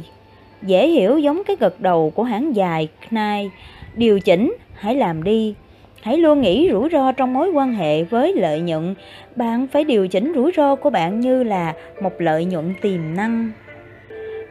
[0.63, 3.51] dễ hiểu giống cái gật đầu của hãng dài Knai.
[3.95, 5.55] Điều chỉnh, hãy làm đi.
[6.03, 8.95] Hãy luôn nghĩ rủi ro trong mối quan hệ với lợi nhuận.
[9.37, 13.51] Bạn phải điều chỉnh rủi ro của bạn như là một lợi nhuận tiềm năng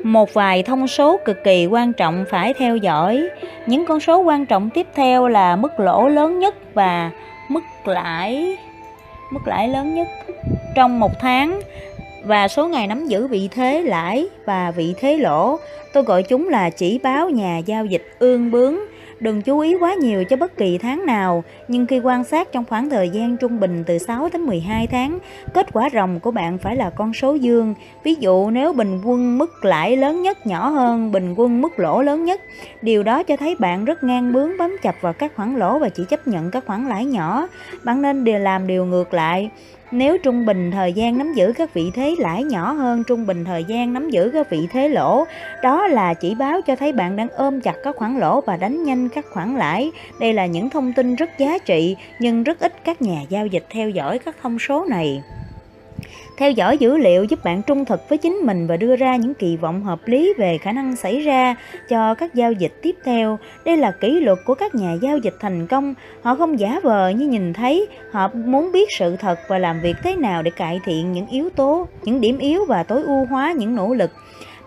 [0.04, 3.30] một vài thông số cực kỳ quan trọng phải theo dõi.
[3.66, 7.12] Những con số quan trọng tiếp theo là mức lỗ lớn nhất và
[7.50, 8.58] mức lãi
[9.32, 10.08] mức lãi lớn nhất
[10.76, 11.60] trong một tháng
[12.24, 15.60] và số ngày nắm giữ vị thế lãi và vị thế lỗ.
[15.94, 18.78] Tôi gọi chúng là chỉ báo nhà giao dịch ương bướng
[19.20, 22.66] Đừng chú ý quá nhiều cho bất kỳ tháng nào, nhưng khi quan sát trong
[22.66, 25.20] khoảng thời gian trung bình từ 6 đến 12 tháng,
[25.54, 27.74] kết quả ròng của bạn phải là con số dương.
[28.04, 32.02] Ví dụ nếu bình quân mức lãi lớn nhất nhỏ hơn bình quân mức lỗ
[32.02, 32.42] lớn nhất,
[32.82, 35.90] điều đó cho thấy bạn rất ngang bướng bám chặt vào các khoản lỗ và
[35.90, 37.48] chỉ chấp nhận các khoản lãi nhỏ.
[37.84, 39.50] Bạn nên điều làm điều ngược lại.
[39.92, 43.46] Nếu trung bình thời gian nắm giữ các vị thế lãi nhỏ hơn trung bình
[43.46, 45.26] thời gian nắm giữ các vị thế lỗ,
[45.64, 48.84] đó là chỉ báo cho thấy bạn đang ôm chặt các khoản lỗ và đánh
[48.84, 49.92] nhanh các khoản lãi.
[50.20, 53.66] Đây là những thông tin rất giá trị nhưng rất ít các nhà giao dịch
[53.70, 55.22] theo dõi các thông số này.
[56.40, 59.34] Theo dõi dữ liệu giúp bạn trung thực với chính mình và đưa ra những
[59.34, 61.56] kỳ vọng hợp lý về khả năng xảy ra
[61.90, 63.40] cho các giao dịch tiếp theo.
[63.66, 65.94] Đây là kỷ luật của các nhà giao dịch thành công.
[66.22, 69.96] Họ không giả vờ như nhìn thấy, họ muốn biết sự thật và làm việc
[70.04, 73.54] thế nào để cải thiện những yếu tố, những điểm yếu và tối ưu hóa
[73.58, 74.12] những nỗ lực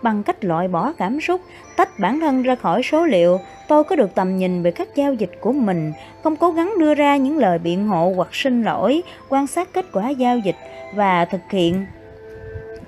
[0.01, 1.41] bằng cách loại bỏ cảm xúc,
[1.75, 5.13] tách bản thân ra khỏi số liệu, tôi có được tầm nhìn về các giao
[5.13, 9.03] dịch của mình, không cố gắng đưa ra những lời biện hộ hoặc xin lỗi,
[9.29, 10.55] quan sát kết quả giao dịch
[10.95, 11.85] và thực hiện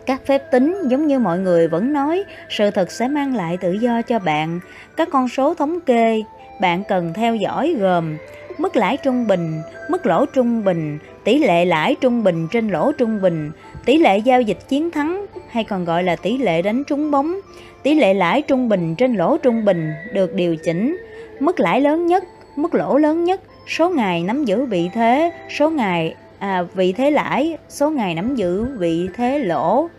[0.06, 3.72] các phép tính giống như mọi người vẫn nói, sự thật sẽ mang lại tự
[3.72, 4.60] do cho bạn.
[4.98, 6.22] Các con số thống kê
[6.62, 8.18] bạn cần theo dõi gồm
[8.58, 12.92] mức lãi trung bình, mức lỗ trung bình, tỷ lệ lãi trung bình trên lỗ
[12.92, 13.52] trung bình,
[13.86, 17.40] tỷ lệ giao dịch chiến thắng hay còn gọi là tỷ lệ đánh trúng bóng,
[17.84, 20.98] tỷ lệ lãi trung bình trên lỗ trung bình được điều chỉnh,
[21.40, 22.24] mức lãi lớn nhất,
[22.56, 27.12] mức lỗ lớn nhất, số ngày nắm giữ vị thế, số ngày à, vị thế
[27.12, 29.90] lãi, số ngày nắm giữ vị thế lỗ.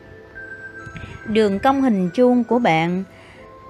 [1.27, 3.05] Đường cong hình chuông của bạn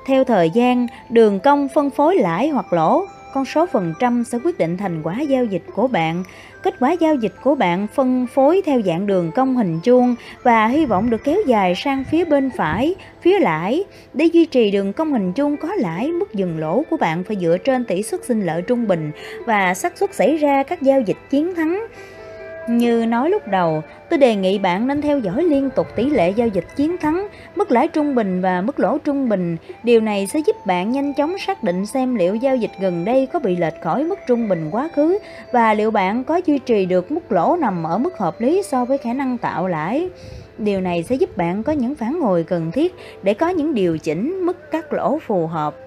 [0.06, 4.38] Theo thời gian, đường cong phân phối lãi hoặc lỗ, con số phần trăm sẽ
[4.44, 6.24] quyết định thành quả giao dịch của bạn.
[6.62, 10.66] Kết quả giao dịch của bạn phân phối theo dạng đường cong hình chuông và
[10.66, 13.84] hy vọng được kéo dài sang phía bên phải, phía lãi.
[14.14, 17.36] Để duy trì đường cong hình chuông có lãi, mức dừng lỗ của bạn phải
[17.40, 19.10] dựa trên tỷ suất sinh lợi trung bình
[19.46, 21.86] và xác suất xảy ra các giao dịch chiến thắng.
[22.68, 26.30] Như nói lúc đầu, tôi đề nghị bạn nên theo dõi liên tục tỷ lệ
[26.30, 29.56] giao dịch chiến thắng, mức lãi trung bình và mức lỗ trung bình.
[29.82, 33.26] Điều này sẽ giúp bạn nhanh chóng xác định xem liệu giao dịch gần đây
[33.32, 35.18] có bị lệch khỏi mức trung bình quá khứ
[35.52, 38.84] và liệu bạn có duy trì được mức lỗ nằm ở mức hợp lý so
[38.84, 40.08] với khả năng tạo lãi.
[40.58, 43.98] Điều này sẽ giúp bạn có những phản hồi cần thiết để có những điều
[43.98, 45.85] chỉnh mức cắt lỗ phù hợp.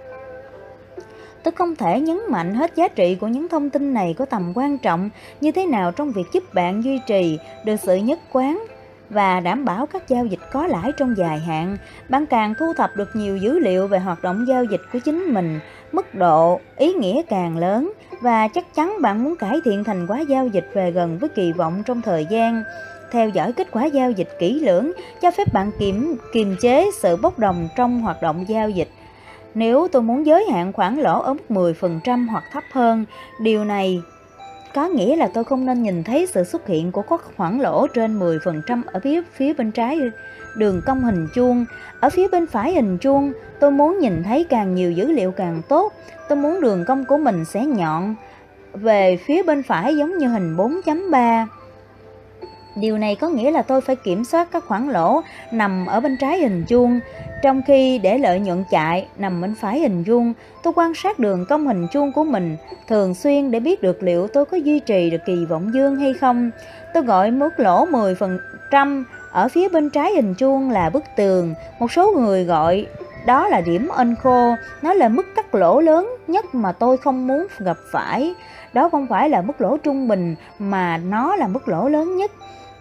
[1.44, 4.52] Tôi không thể nhấn mạnh hết giá trị của những thông tin này có tầm
[4.56, 5.10] quan trọng
[5.42, 8.66] như thế nào trong việc giúp bạn duy trì được sự nhất quán
[9.10, 11.78] và đảm bảo các giao dịch có lãi trong dài hạn.
[12.10, 15.34] Bạn càng thu thập được nhiều dữ liệu về hoạt động giao dịch của chính
[15.34, 15.60] mình,
[15.92, 20.20] mức độ, ý nghĩa càng lớn và chắc chắn bạn muốn cải thiện thành quả
[20.20, 22.64] giao dịch về gần với kỳ vọng trong thời gian.
[23.12, 27.18] Theo dõi kết quả giao dịch kỹ lưỡng cho phép bạn kiểm kiềm chế sự
[27.18, 28.90] bốc đồng trong hoạt động giao dịch.
[29.56, 33.06] Nếu tôi muốn giới hạn khoản lỗ ở mức 10% hoặc thấp hơn,
[33.42, 34.02] điều này
[34.74, 37.88] có nghĩa là tôi không nên nhìn thấy sự xuất hiện của các khoản lỗ
[37.88, 40.00] trên 10% ở phía phía bên trái
[40.56, 41.66] đường cong hình chuông.
[42.00, 45.62] Ở phía bên phải hình chuông, tôi muốn nhìn thấy càng nhiều dữ liệu càng
[45.70, 45.94] tốt.
[46.30, 48.16] Tôi muốn đường cong của mình sẽ nhọn
[48.74, 51.46] về phía bên phải giống như hình 4.3.
[52.80, 56.18] Điều này có nghĩa là tôi phải kiểm soát các khoản lỗ nằm ở bên
[56.18, 57.00] trái hình chuông,
[57.44, 60.34] trong khi để lợi nhuận chạy nằm bên phải hình chuông.
[60.64, 64.28] Tôi quan sát đường cong hình chuông của mình thường xuyên để biết được liệu
[64.28, 66.52] tôi có duy trì được kỳ vọng dương hay không.
[66.94, 71.54] Tôi gọi mức lỗ 10% ở phía bên trái hình chuông là bức tường.
[71.80, 72.86] Một số người gọi
[73.26, 77.28] đó là điểm ân khô, nó là mức cắt lỗ lớn nhất mà tôi không
[77.28, 78.34] muốn gặp phải.
[78.74, 82.32] Đó không phải là mức lỗ trung bình mà nó là mức lỗ lớn nhất.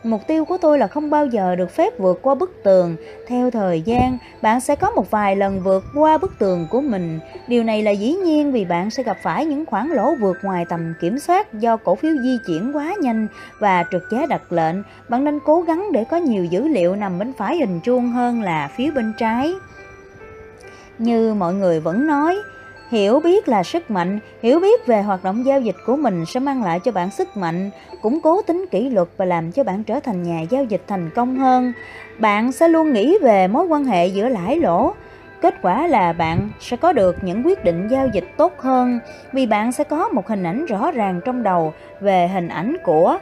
[0.03, 2.97] Mục tiêu của tôi là không bao giờ được phép vượt qua bức tường.
[3.27, 7.21] Theo thời gian, bạn sẽ có một vài lần vượt qua bức tường của mình.
[7.49, 10.65] Điều này là dĩ nhiên vì bạn sẽ gặp phải những khoản lỗ vượt ngoài
[10.69, 14.77] tầm kiểm soát do cổ phiếu di chuyển quá nhanh và trượt giá đặt lệnh.
[15.09, 18.43] Bạn nên cố gắng để có nhiều dữ liệu nằm bên phải hình chuông hơn
[18.43, 19.53] là phía bên trái.
[20.99, 22.39] Như mọi người vẫn nói,
[22.91, 26.41] Hiểu biết là sức mạnh, hiểu biết về hoạt động giao dịch của mình sẽ
[26.41, 27.71] mang lại cho bạn sức mạnh,
[28.03, 31.11] củng cố tính kỷ luật và làm cho bạn trở thành nhà giao dịch thành
[31.15, 31.73] công hơn.
[32.19, 34.95] Bạn sẽ luôn nghĩ về mối quan hệ giữa lãi lỗ.
[35.41, 39.01] Kết quả là bạn sẽ có được những quyết định giao dịch tốt hơn
[39.33, 43.19] vì bạn sẽ có một hình ảnh rõ ràng trong đầu về hình ảnh của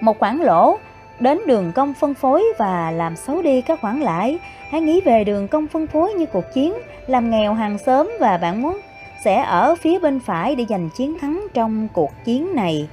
[0.00, 0.78] một khoản lỗ
[1.20, 4.38] đến đường công phân phối và làm xấu đi các khoản lãi.
[4.70, 6.74] Hãy nghĩ về đường công phân phối như cuộc chiến,
[7.06, 8.80] làm nghèo hàng xóm và bạn muốn
[9.24, 12.88] sẽ ở phía bên phải để giành chiến thắng trong cuộc chiến này.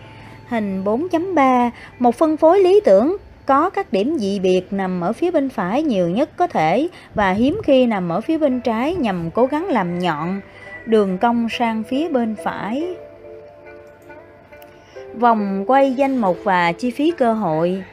[0.47, 5.31] Hình 4.3, một phân phối lý tưởng có các điểm dị biệt nằm ở phía
[5.31, 9.31] bên phải nhiều nhất có thể và hiếm khi nằm ở phía bên trái nhằm
[9.31, 10.41] cố gắng làm nhọn
[10.85, 12.95] đường cong sang phía bên phải.
[15.15, 17.83] Vòng quay danh mục và chi phí cơ hội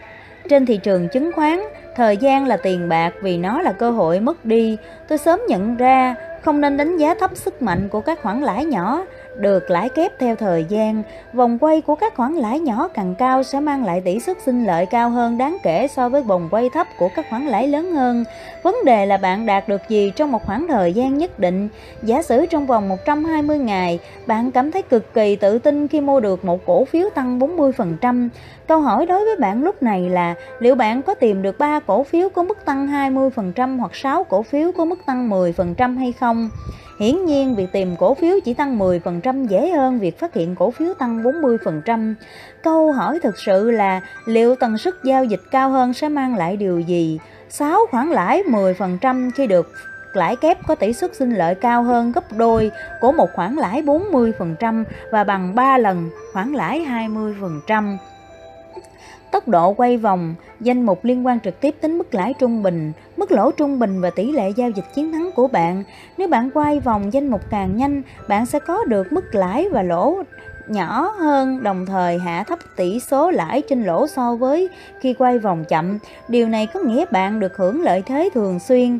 [0.48, 1.60] trên thị trường chứng khoán,
[1.96, 4.76] thời gian là tiền bạc vì nó là cơ hội mất đi.
[5.08, 8.64] Tôi sớm nhận ra không nên đánh giá thấp sức mạnh của các khoản lãi
[8.64, 9.04] nhỏ
[9.36, 11.02] được lãi kép theo thời gian.
[11.32, 14.64] Vòng quay của các khoản lãi nhỏ càng cao sẽ mang lại tỷ suất sinh
[14.64, 17.92] lợi cao hơn đáng kể so với vòng quay thấp của các khoản lãi lớn
[17.92, 18.24] hơn.
[18.62, 21.68] Vấn đề là bạn đạt được gì trong một khoảng thời gian nhất định.
[22.02, 26.20] Giả sử trong vòng 120 ngày, bạn cảm thấy cực kỳ tự tin khi mua
[26.20, 28.28] được một cổ phiếu tăng 40%.
[28.68, 32.04] Câu hỏi đối với bạn lúc này là liệu bạn có tìm được 3 cổ
[32.04, 36.50] phiếu có mức tăng 20% hoặc 6 cổ phiếu có mức tăng 10% hay không?
[36.98, 40.70] Hiển nhiên, việc tìm cổ phiếu chỉ tăng 10% dễ hơn việc phát hiện cổ
[40.70, 42.14] phiếu tăng 40%.
[42.62, 46.56] Câu hỏi thực sự là liệu tần suất giao dịch cao hơn sẽ mang lại
[46.56, 47.18] điều gì?
[47.48, 49.72] 6 khoản lãi 10% khi được
[50.12, 53.82] lãi kép có tỷ suất sinh lợi cao hơn gấp đôi của một khoản lãi
[53.82, 57.96] 40% và bằng 3 lần khoản lãi 20%
[59.34, 62.92] tốc độ quay vòng, danh mục liên quan trực tiếp đến mức lãi trung bình,
[63.16, 65.84] mức lỗ trung bình và tỷ lệ giao dịch chiến thắng của bạn.
[66.18, 69.82] Nếu bạn quay vòng danh mục càng nhanh, bạn sẽ có được mức lãi và
[69.82, 70.18] lỗ
[70.68, 74.68] nhỏ hơn đồng thời hạ thấp tỷ số lãi trên lỗ so với
[75.00, 75.98] khi quay vòng chậm.
[76.28, 78.98] Điều này có nghĩa bạn được hưởng lợi thế thường xuyên.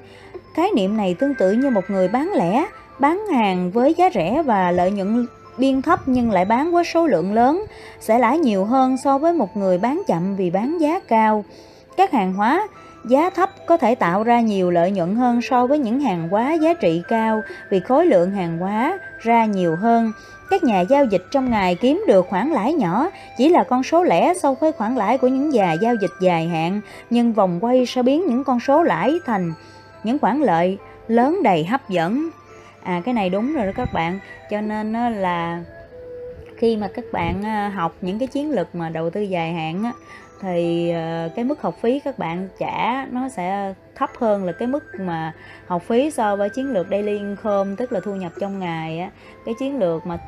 [0.54, 2.66] Khái niệm này tương tự như một người bán lẻ,
[2.98, 5.26] bán hàng với giá rẻ và lợi nhuận
[5.58, 7.64] biên thấp nhưng lại bán với số lượng lớn
[8.00, 11.44] sẽ lãi nhiều hơn so với một người bán chậm vì bán giá cao.
[11.96, 12.68] Các hàng hóa
[13.04, 16.52] giá thấp có thể tạo ra nhiều lợi nhuận hơn so với những hàng hóa
[16.52, 17.40] giá trị cao
[17.70, 20.12] vì khối lượng hàng hóa ra nhiều hơn.
[20.50, 24.04] Các nhà giao dịch trong ngày kiếm được khoản lãi nhỏ chỉ là con số
[24.04, 27.86] lẻ so với khoản lãi của những nhà giao dịch dài hạn, nhưng vòng quay
[27.86, 29.52] sẽ biến những con số lãi thành
[30.04, 32.30] những khoản lợi lớn đầy hấp dẫn
[32.84, 34.18] à cái này đúng rồi đó các bạn.
[34.50, 35.62] Cho nên là
[36.56, 39.84] khi mà các bạn à, học những cái chiến lược mà đầu tư dài hạn
[39.84, 39.92] á,
[40.40, 44.68] thì à, cái mức học phí các bạn trả nó sẽ thấp hơn là cái
[44.68, 45.32] mức mà
[45.66, 49.10] học phí so với chiến lược daily income tức là thu nhập trong ngày á.
[49.44, 50.18] Cái chiến lược mà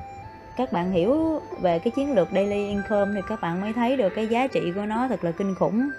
[0.57, 4.09] các bạn hiểu về cái chiến lược daily income thì các bạn mới thấy được
[4.15, 5.91] cái giá trị của nó thật là kinh khủng.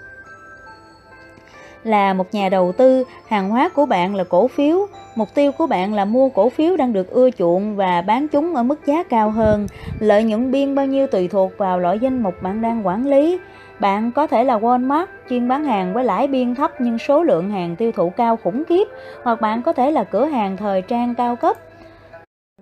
[1.84, 4.86] Là một nhà đầu tư, hàng hóa của bạn là cổ phiếu,
[5.18, 8.54] mục tiêu của bạn là mua cổ phiếu đang được ưa chuộng và bán chúng
[8.54, 9.66] ở mức giá cao hơn.
[9.98, 13.38] Lợi nhuận biên bao nhiêu tùy thuộc vào loại danh mục bạn đang quản lý.
[13.80, 17.50] Bạn có thể là Walmart, chuyên bán hàng với lãi biên thấp nhưng số lượng
[17.50, 18.88] hàng tiêu thụ cao khủng khiếp,
[19.22, 21.56] hoặc bạn có thể là cửa hàng thời trang cao cấp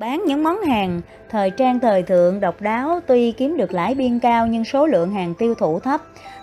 [0.00, 4.18] Bán những món hàng thời trang thời thượng độc đáo tuy kiếm được lãi biên
[4.18, 6.00] cao nhưng số lượng hàng tiêu thụ thấp.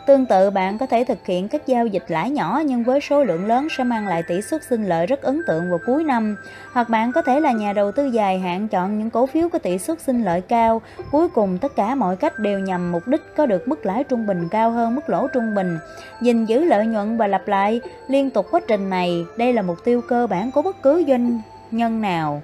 [0.08, 3.24] Tương tự bạn có thể thực hiện các giao dịch lãi nhỏ nhưng với số
[3.24, 6.36] lượng lớn sẽ mang lại tỷ suất sinh lợi rất ấn tượng vào cuối năm.
[6.72, 9.60] Hoặc bạn có thể là nhà đầu tư dài hạn chọn những cổ phiếu có
[9.60, 10.82] tỷ suất sinh lợi cao.
[11.12, 14.28] Cuối cùng tất cả mọi cách đều nhằm mục đích có được mức lãi trung
[14.28, 15.78] bình cao hơn mức lỗ trung bình.
[16.22, 19.78] Gìn giữ lợi nhuận và lặp lại liên tục quá trình này, đây là mục
[19.86, 22.42] tiêu cơ bản của bất cứ doanh nhân nào.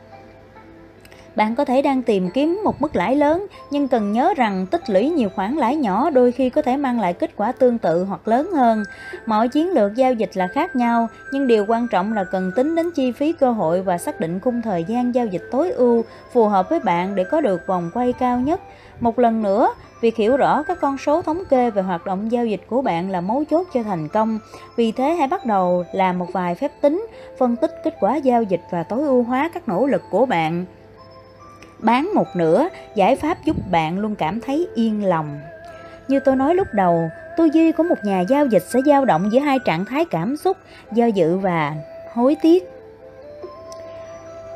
[1.40, 4.90] Bạn có thể đang tìm kiếm một mức lãi lớn, nhưng cần nhớ rằng tích
[4.90, 8.04] lũy nhiều khoản lãi nhỏ đôi khi có thể mang lại kết quả tương tự
[8.04, 8.84] hoặc lớn hơn.
[9.26, 12.76] Mọi chiến lược giao dịch là khác nhau, nhưng điều quan trọng là cần tính
[12.76, 16.04] đến chi phí cơ hội và xác định khung thời gian giao dịch tối ưu
[16.32, 18.62] phù hợp với bạn để có được vòng quay cao nhất.
[19.00, 22.46] Một lần nữa, Việc hiểu rõ các con số thống kê về hoạt động giao
[22.46, 24.40] dịch của bạn là mấu chốt cho thành công.
[24.76, 28.44] Vì thế hãy bắt đầu làm một vài phép tính, phân tích kết quả giao
[28.44, 30.66] dịch và tối ưu hóa các nỗ lực của bạn
[31.80, 35.40] bán một nửa, giải pháp giúp bạn luôn cảm thấy yên lòng.
[36.08, 39.30] Như tôi nói lúc đầu, tư duy của một nhà giao dịch sẽ dao động
[39.32, 40.58] giữa hai trạng thái cảm xúc,
[40.92, 41.74] do dự và
[42.14, 42.70] hối tiếc.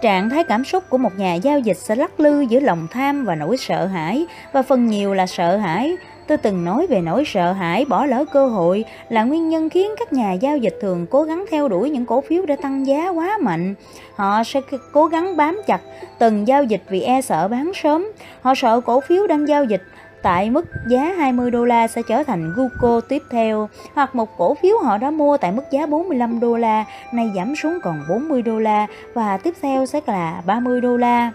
[0.01, 3.25] Trạng thái cảm xúc của một nhà giao dịch sẽ lắc lư giữa lòng tham
[3.25, 7.23] và nỗi sợ hãi, và phần nhiều là sợ hãi, Tôi từng nói về nỗi
[7.25, 11.05] sợ hãi, bỏ lỡ cơ hội là nguyên nhân khiến các nhà giao dịch thường
[11.09, 13.75] cố gắng theo đuổi những cổ phiếu đã tăng giá quá mạnh.
[14.15, 14.62] Họ sẽ
[14.93, 15.81] cố gắng bám chặt
[16.19, 18.12] từng giao dịch vì e sợ bán sớm.
[18.41, 19.83] Họ sợ cổ phiếu đang giao dịch
[20.23, 24.53] tại mức giá 20 đô la sẽ trở thành Google tiếp theo, hoặc một cổ
[24.53, 28.41] phiếu họ đã mua tại mức giá 45 đô la, nay giảm xuống còn 40
[28.41, 31.31] đô la, và tiếp theo sẽ là 30 đô la.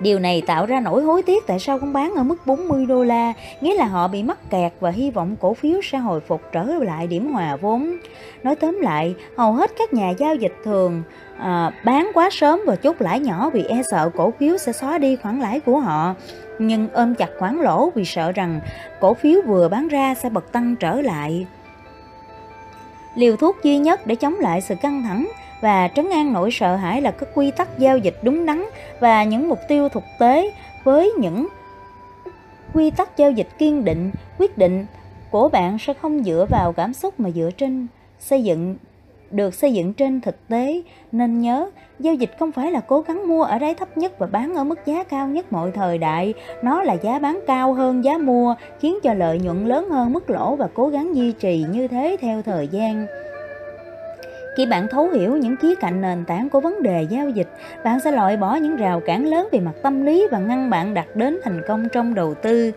[0.00, 3.04] Điều này tạo ra nỗi hối tiếc tại sao không bán ở mức 40 đô
[3.04, 6.42] la, nghĩa là họ bị mắc kẹt và hy vọng cổ phiếu sẽ hồi phục
[6.52, 7.96] trở lại điểm hòa vốn.
[8.42, 11.02] Nói tóm lại, hầu hết các nhà giao dịch thường
[11.38, 14.98] à, bán quá sớm và chốt lãi nhỏ vì e sợ cổ phiếu sẽ xóa
[14.98, 16.14] đi khoản lãi của họ
[16.58, 18.60] nhưng ôm chặt khoản lỗ vì sợ rằng
[19.00, 21.46] cổ phiếu vừa bán ra sẽ bật tăng trở lại.
[23.14, 25.28] Liều thuốc duy nhất để chống lại sự căng thẳng
[25.60, 28.64] và trấn an nỗi sợ hãi là các quy tắc giao dịch đúng đắn
[29.00, 30.50] và những mục tiêu thực tế
[30.84, 31.48] với những
[32.74, 34.86] quy tắc giao dịch kiên định, quyết định.
[35.30, 37.86] Của bạn sẽ không dựa vào cảm xúc mà dựa trên
[38.18, 38.76] xây dựng
[39.30, 40.82] được xây dựng trên thực tế.
[41.12, 44.26] Nên nhớ giao dịch không phải là cố gắng mua ở đáy thấp nhất và
[44.26, 46.34] bán ở mức giá cao nhất mọi thời đại.
[46.62, 50.30] Nó là giá bán cao hơn giá mua khiến cho lợi nhuận lớn hơn mức
[50.30, 53.06] lỗ và cố gắng duy trì như thế theo thời gian
[54.58, 57.48] khi bạn thấu hiểu những khía cạnh nền tảng của vấn đề giao dịch,
[57.84, 60.94] bạn sẽ loại bỏ những rào cản lớn về mặt tâm lý và ngăn bạn
[60.94, 62.72] đạt đến thành công trong đầu tư.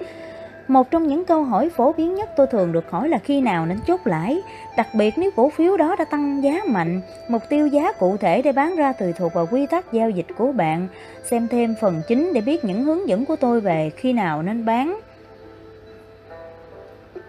[0.68, 3.66] Một trong những câu hỏi phổ biến nhất tôi thường được hỏi là khi nào
[3.66, 4.42] nên chốt lãi,
[4.78, 8.42] đặc biệt nếu cổ phiếu đó đã tăng giá mạnh, mục tiêu giá cụ thể
[8.42, 10.88] để bán ra tùy thuộc vào quy tắc giao dịch của bạn.
[11.24, 14.66] Xem thêm phần chính để biết những hướng dẫn của tôi về khi nào nên
[14.66, 15.00] bán.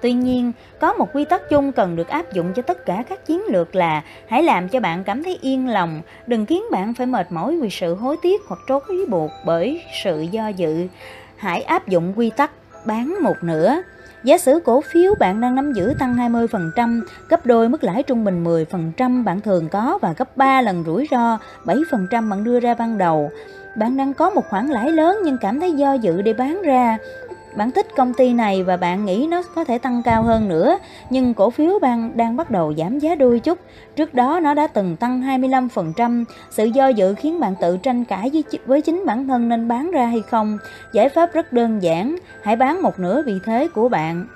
[0.02, 3.26] Tuy nhiên, có một quy tắc chung cần được áp dụng cho tất cả các
[3.26, 7.06] chiến lược là hãy làm cho bạn cảm thấy yên lòng, đừng khiến bạn phải
[7.06, 10.86] mệt mỏi vì sự hối tiếc hoặc trốn ý buộc bởi sự do dự.
[11.36, 12.50] Hãy áp dụng quy tắc
[12.86, 13.76] bán một nửa.
[14.24, 18.24] Giả sử cổ phiếu bạn đang nắm giữ tăng 20%, gấp đôi mức lãi trung
[18.24, 22.74] bình 10% bạn thường có và gấp 3 lần rủi ro 7% bạn đưa ra
[22.74, 23.30] ban đầu.
[23.76, 26.98] Bạn đang có một khoản lãi lớn nhưng cảm thấy do dự để bán ra.
[27.56, 30.78] Bạn thích công ty này và bạn nghĩ nó có thể tăng cao hơn nữa,
[31.10, 33.58] nhưng cổ phiếu bạn đang bắt đầu giảm giá đôi chút.
[33.96, 36.24] Trước đó nó đã từng tăng 25%.
[36.50, 39.90] Sự do dự khiến bạn tự tranh cãi với, với chính bản thân nên bán
[39.90, 40.58] ra hay không.
[40.92, 44.26] Giải pháp rất đơn giản, hãy bán một nửa vị thế của bạn.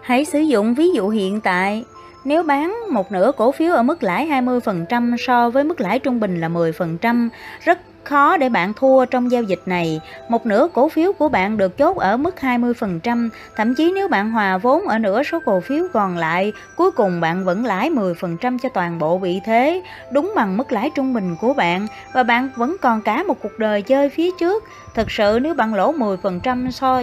[0.00, 1.84] Hãy sử dụng ví dụ hiện tại.
[2.24, 6.20] Nếu bán một nửa cổ phiếu ở mức lãi 20% so với mức lãi trung
[6.20, 7.28] bình là 10%,
[7.64, 10.00] rất khó để bạn thua trong giao dịch này.
[10.28, 14.30] Một nửa cổ phiếu của bạn được chốt ở mức 20%, thậm chí nếu bạn
[14.30, 18.58] hòa vốn ở nửa số cổ phiếu còn lại, cuối cùng bạn vẫn lãi 10%
[18.58, 22.48] cho toàn bộ vị thế, đúng bằng mức lãi trung bình của bạn và bạn
[22.56, 24.64] vẫn còn cả một cuộc đời chơi phía trước.
[24.94, 27.02] Thực sự nếu bạn lỗ 10% so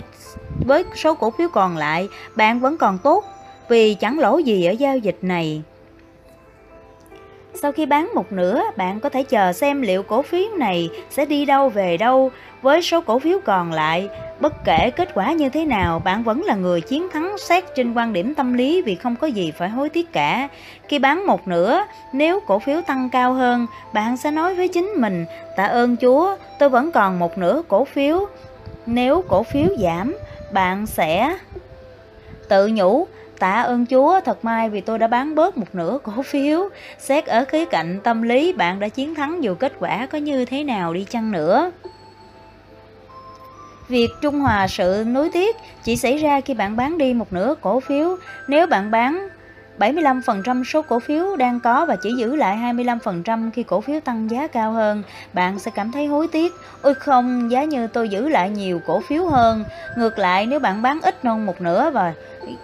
[0.65, 3.25] với số cổ phiếu còn lại, bạn vẫn còn tốt
[3.69, 5.63] vì chẳng lỗ gì ở giao dịch này.
[7.61, 11.25] Sau khi bán một nửa, bạn có thể chờ xem liệu cổ phiếu này sẽ
[11.25, 12.31] đi đâu về đâu
[12.61, 14.09] với số cổ phiếu còn lại.
[14.39, 17.93] Bất kể kết quả như thế nào, bạn vẫn là người chiến thắng xét trên
[17.93, 20.47] quan điểm tâm lý vì không có gì phải hối tiếc cả.
[20.87, 24.93] Khi bán một nửa, nếu cổ phiếu tăng cao hơn, bạn sẽ nói với chính
[24.97, 28.25] mình, tạ ơn Chúa, tôi vẫn còn một nửa cổ phiếu.
[28.85, 30.17] Nếu cổ phiếu giảm,
[30.51, 31.37] bạn sẽ
[32.49, 33.07] tự nhủ,
[33.39, 36.69] Tạ ơn Chúa, thật may vì tôi đã bán bớt một nửa cổ phiếu.
[36.97, 40.45] Xét ở khía cạnh tâm lý, bạn đã chiến thắng dù kết quả có như
[40.45, 41.71] thế nào đi chăng nữa.
[43.87, 47.55] Việc trung hòa sự nối tiếc chỉ xảy ra khi bạn bán đi một nửa
[47.61, 48.17] cổ phiếu.
[48.47, 49.27] Nếu bạn bán
[49.79, 54.31] 75% số cổ phiếu đang có và chỉ giữ lại 25% khi cổ phiếu tăng
[54.31, 55.03] giá cao hơn,
[55.33, 56.53] bạn sẽ cảm thấy hối tiếc.
[56.81, 59.63] Ôi không, giá như tôi giữ lại nhiều cổ phiếu hơn.
[59.97, 62.13] Ngược lại, nếu bạn bán ít hơn một nửa và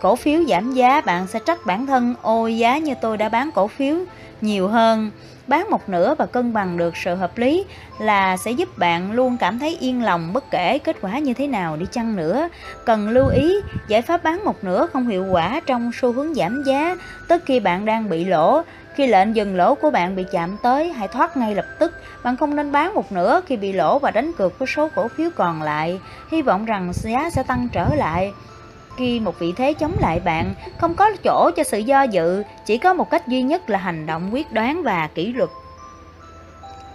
[0.02, 3.50] cổ phiếu giảm giá, bạn sẽ trách bản thân, ôi giá như tôi đã bán
[3.56, 3.96] cổ phiếu
[4.42, 5.12] nhiều hơn
[5.48, 7.66] bán một nửa và cân bằng được sự hợp lý
[8.00, 11.48] là sẽ giúp bạn luôn cảm thấy yên lòng bất kể kết quả như thế
[11.48, 12.50] nào đi chăng nữa.
[12.86, 13.56] Cần lưu ý,
[13.88, 16.96] giải pháp bán một nửa không hiệu quả trong xu hướng giảm giá,
[17.28, 18.62] tức khi bạn đang bị lỗ.
[18.96, 21.94] Khi lệnh dừng lỗ của bạn bị chạm tới, hãy thoát ngay lập tức.
[22.24, 25.08] Bạn không nên bán một nửa khi bị lỗ và đánh cược với số cổ
[25.08, 26.00] phiếu còn lại.
[26.32, 28.34] Hy vọng rằng giá sẽ tăng trở lại
[28.98, 32.78] khi một vị thế chống lại bạn, không có chỗ cho sự do dự, chỉ
[32.78, 35.50] có một cách duy nhất là hành động quyết đoán và kỷ luật.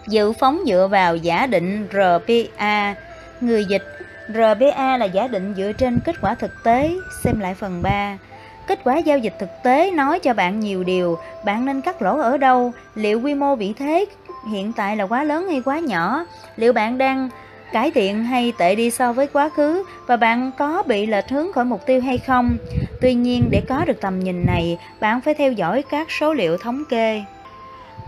[0.09, 2.94] Dự phóng dựa vào giả định RPA,
[3.40, 3.84] người dịch
[4.28, 6.90] RPA là giả định dựa trên kết quả thực tế,
[7.24, 8.18] xem lại phần 3.
[8.66, 12.18] Kết quả giao dịch thực tế nói cho bạn nhiều điều, bạn nên cắt lỗ
[12.18, 14.07] ở đâu, liệu quy mô vị thế
[14.51, 16.26] hiện tại là quá lớn hay quá nhỏ,
[16.57, 17.28] liệu bạn đang
[17.72, 21.52] cải thiện hay tệ đi so với quá khứ và bạn có bị lệch hướng
[21.52, 22.56] khỏi mục tiêu hay không.
[23.00, 26.56] Tuy nhiên, để có được tầm nhìn này, bạn phải theo dõi các số liệu
[26.56, 27.22] thống kê.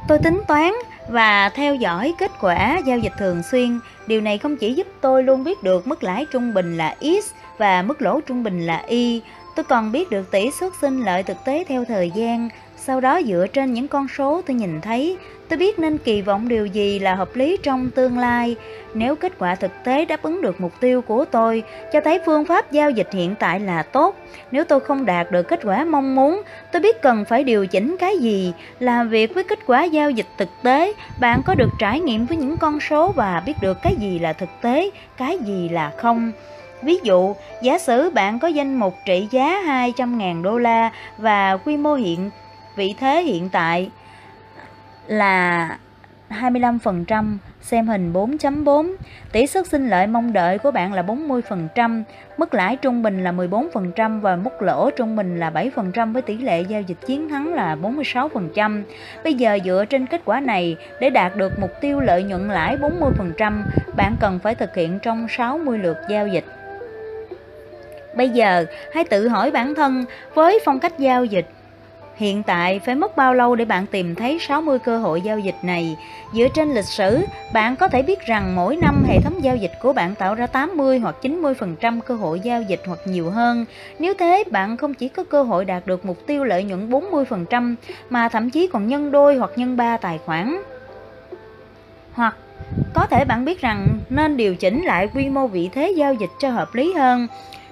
[0.08, 0.72] Tôi tính toán
[1.08, 3.78] và theo dõi kết quả giao dịch thường xuyên.
[4.06, 7.32] Điều này không chỉ giúp tôi luôn biết được mức lãi trung bình là X
[7.58, 9.22] và mức lỗ trung bình là Y,
[9.54, 12.48] tôi còn biết được tỷ suất sinh lợi thực tế theo thời gian.
[12.76, 15.16] Sau đó dựa trên những con số tôi nhìn thấy,
[15.48, 18.56] tôi biết nên kỳ vọng điều gì là hợp lý trong tương lai.
[18.94, 22.44] Nếu kết quả thực tế đáp ứng được mục tiêu của tôi, cho thấy phương
[22.44, 24.16] pháp giao dịch hiện tại là tốt.
[24.50, 26.42] Nếu tôi không đạt được kết quả mong muốn,
[26.72, 28.52] tôi biết cần phải điều chỉnh cái gì.
[28.80, 32.36] Làm việc với kết quả giao dịch thực tế, bạn có được trải nghiệm với
[32.36, 36.32] những con số và biết được cái gì là thực tế, cái gì là không.
[36.82, 41.76] Ví dụ, giả sử bạn có danh mục trị giá 200.000 đô la và quy
[41.76, 42.30] mô hiện
[42.76, 43.90] vị thế hiện tại
[45.06, 45.68] là
[46.30, 48.94] 25%, xem hình 4.4.
[49.32, 52.02] Tỷ suất sinh lợi mong đợi của bạn là 40%,
[52.36, 56.38] mức lãi trung bình là 14% và mức lỗ trung bình là 7% với tỷ
[56.38, 58.82] lệ giao dịch chiến thắng là 46%.
[59.24, 62.76] Bây giờ dựa trên kết quả này, để đạt được mục tiêu lợi nhuận lãi
[62.76, 63.62] 40%,
[63.96, 66.44] bạn cần phải thực hiện trong 60 lượt giao dịch.
[68.14, 70.04] Bây giờ, hãy tự hỏi bản thân
[70.34, 71.46] với phong cách giao dịch
[72.16, 75.54] Hiện tại phải mất bao lâu để bạn tìm thấy 60 cơ hội giao dịch
[75.62, 75.96] này?
[76.34, 79.72] Dựa trên lịch sử, bạn có thể biết rằng mỗi năm hệ thống giao dịch
[79.82, 83.64] của bạn tạo ra 80 hoặc 90% cơ hội giao dịch hoặc nhiều hơn.
[83.98, 87.74] Nếu thế, bạn không chỉ có cơ hội đạt được mục tiêu lợi nhuận 40%
[88.10, 90.62] mà thậm chí còn nhân đôi hoặc nhân ba tài khoản.
[92.12, 92.36] Hoặc
[92.94, 96.30] có thể bạn biết rằng nên điều chỉnh lại quy mô vị thế giao dịch
[96.40, 97.26] cho hợp lý hơn.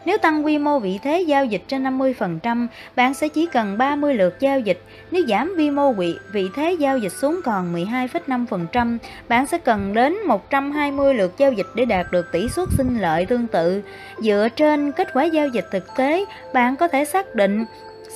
[0.05, 4.15] Nếu tăng quy mô vị thế giao dịch trên 50%, bạn sẽ chỉ cần 30
[4.15, 4.83] lượt giao dịch.
[5.11, 8.99] Nếu giảm quy mô vị, vị thế giao dịch xuống còn 12,5%,
[9.29, 13.27] bạn sẽ cần đến 120 lượt giao dịch để đạt được tỷ suất sinh lợi
[13.27, 13.83] tương tự.
[14.23, 16.25] Dựa trên kết quả giao dịch thực tế,
[16.55, 17.65] bạn có thể xác định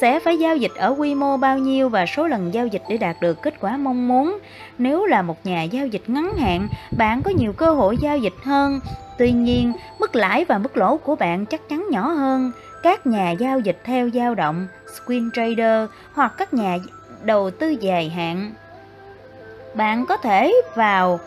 [0.01, 2.97] sẽ phải giao dịch ở quy mô bao nhiêu và số lần giao dịch để
[2.97, 4.39] đạt được kết quả mong muốn.
[4.79, 6.69] Nếu là một nhà giao dịch ngắn hạn,
[6.99, 8.81] bạn có nhiều cơ hội giao dịch hơn.
[9.19, 12.53] Tuy nhiên, mức lãi và mức lỗ của bạn chắc chắn nhỏ hơn.
[12.83, 16.79] Các nhà giao dịch theo dao động, screen trader hoặc các nhà
[17.23, 18.53] đầu tư dài hạn.
[19.75, 21.21] Bạn có thể vào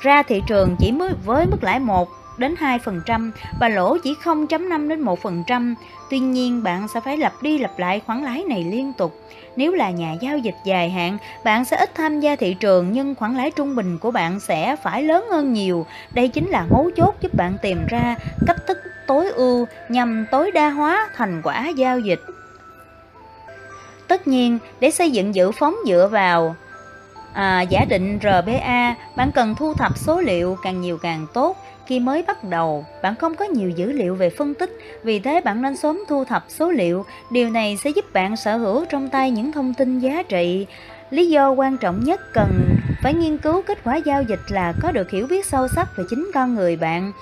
[0.00, 2.08] ra thị trường chỉ mới với mức lãi 1
[2.38, 3.30] đến 2%
[3.60, 5.74] và lỗ chỉ 0.5 đến 1%.
[6.10, 9.20] Tuy nhiên, bạn sẽ phải lặp đi lặp lại khoản lãi này liên tục.
[9.58, 13.14] Nếu là nhà giao dịch dài hạn, bạn sẽ ít tham gia thị trường nhưng
[13.14, 15.86] khoản lãi trung bình của bạn sẽ phải lớn hơn nhiều.
[16.10, 20.50] Đây chính là mấu chốt giúp bạn tìm ra cách thức tối ưu nhằm tối
[20.50, 22.20] đa hóa thành quả giao dịch.
[24.08, 26.56] Tất nhiên, để xây dựng dự phóng dựa vào
[27.32, 31.56] à, giả định RBA, bạn cần thu thập số liệu càng nhiều càng tốt
[31.88, 34.70] khi mới bắt đầu, bạn không có nhiều dữ liệu về phân tích,
[35.02, 37.04] vì thế bạn nên sớm thu thập số liệu.
[37.30, 40.66] Điều này sẽ giúp bạn sở hữu trong tay những thông tin giá trị.
[41.10, 42.48] Lý do quan trọng nhất cần
[43.02, 46.04] phải nghiên cứu kết quả giao dịch là có được hiểu biết sâu sắc về
[46.10, 47.12] chính con người bạn.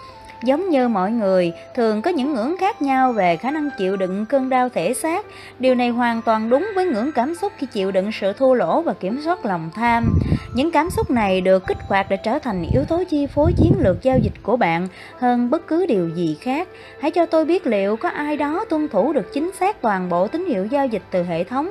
[0.44, 4.26] Giống như mọi người, thường có những ngưỡng khác nhau về khả năng chịu đựng
[4.26, 5.26] cơn đau thể xác.
[5.58, 8.82] Điều này hoàn toàn đúng với ngưỡng cảm xúc khi chịu đựng sự thua lỗ
[8.82, 10.18] và kiểm soát lòng tham.
[10.54, 13.72] Những cảm xúc này được kích hoạt để trở thành yếu tố chi phối chiến
[13.78, 16.68] lược giao dịch của bạn hơn bất cứ điều gì khác.
[17.00, 20.28] Hãy cho tôi biết liệu có ai đó tuân thủ được chính xác toàn bộ
[20.28, 21.68] tín hiệu giao dịch từ hệ thống.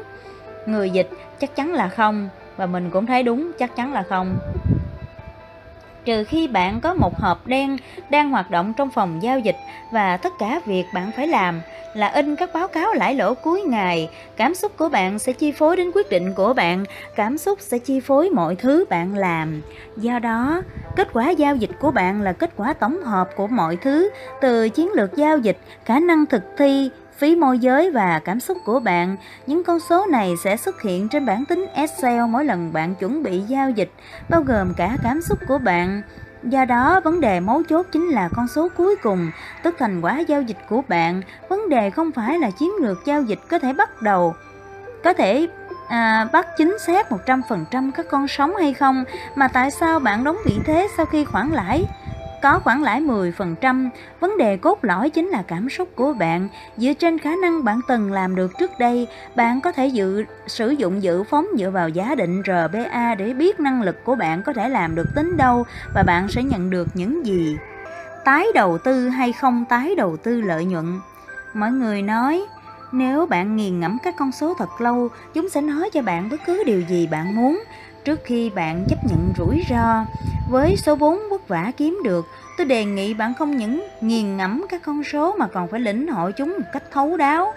[0.66, 1.10] Người dịch
[1.40, 4.38] chắc chắn là không, và mình cũng thấy đúng chắc chắn là không
[6.06, 7.78] trừ khi bạn có một hộp đen
[8.10, 9.58] đang hoạt động trong phòng giao dịch
[9.92, 11.62] và tất cả việc bạn phải làm
[11.96, 14.10] là in các báo cáo lãi lỗ cuối ngày.
[14.38, 16.86] Cảm xúc của bạn sẽ chi phối đến quyết định của bạn,
[17.16, 19.62] cảm xúc sẽ chi phối mọi thứ bạn làm.
[19.98, 20.62] Do đó,
[20.96, 24.10] kết quả giao dịch của bạn là kết quả tổng hợp của mọi thứ
[24.42, 28.58] từ chiến lược giao dịch, khả năng thực thi, phí môi giới và cảm xúc
[28.66, 29.16] của bạn.
[29.48, 33.24] Những con số này sẽ xuất hiện trên bản tính Excel mỗi lần bạn chuẩn
[33.24, 33.92] bị giao dịch,
[34.30, 36.02] bao gồm cả cảm xúc của bạn.
[36.44, 39.32] Do đó, vấn đề mấu chốt chính là con số cuối cùng,
[39.64, 41.22] tức thành quả giao dịch của bạn.
[41.50, 44.34] Vấn đề không phải là chiến lược giao dịch có thể bắt đầu,
[45.04, 45.48] có thể
[45.88, 49.04] à, bắt chính xác 100% các con sóng hay không,
[49.36, 51.86] mà tại sao bạn đóng vị thế sau khi khoản lãi
[52.46, 53.90] có khoản lãi 10%,
[54.20, 56.48] vấn đề cốt lõi chính là cảm xúc của bạn.
[56.78, 60.70] Dựa trên khả năng bạn từng làm được trước đây, bạn có thể dự sử
[60.70, 64.54] dụng dự phóng dựa vào giá định RBA để biết năng lực của bạn có
[64.54, 67.58] thể làm được tính đâu và bạn sẽ nhận được những gì.
[68.26, 71.00] Tái đầu tư hay không tái đầu tư lợi nhuận?
[71.54, 72.46] Mọi người nói,
[72.92, 76.40] nếu bạn nghiền ngẫm các con số thật lâu, chúng sẽ nói cho bạn bất
[76.46, 77.64] cứ điều gì bạn muốn
[78.06, 80.06] trước khi bạn chấp nhận rủi ro.
[80.50, 82.26] Với số vốn vất vả kiếm được,
[82.58, 86.08] tôi đề nghị bạn không những nghiền ngẫm các con số mà còn phải lĩnh
[86.08, 87.54] hội chúng một cách thấu đáo.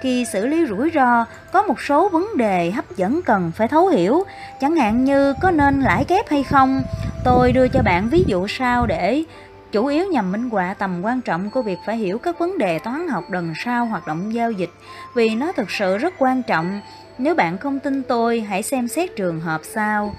[0.00, 3.88] Khi xử lý rủi ro, có một số vấn đề hấp dẫn cần phải thấu
[3.88, 4.22] hiểu,
[4.60, 6.82] chẳng hạn như có nên lãi kép hay không.
[7.24, 9.24] Tôi đưa cho bạn ví dụ sau để
[9.72, 12.78] chủ yếu nhằm minh họa tầm quan trọng của việc phải hiểu các vấn đề
[12.78, 14.70] toán học đằng sau hoạt động giao dịch
[15.14, 16.80] vì nó thực sự rất quan trọng
[17.18, 20.14] nếu bạn không tin tôi, hãy xem xét trường hợp sau.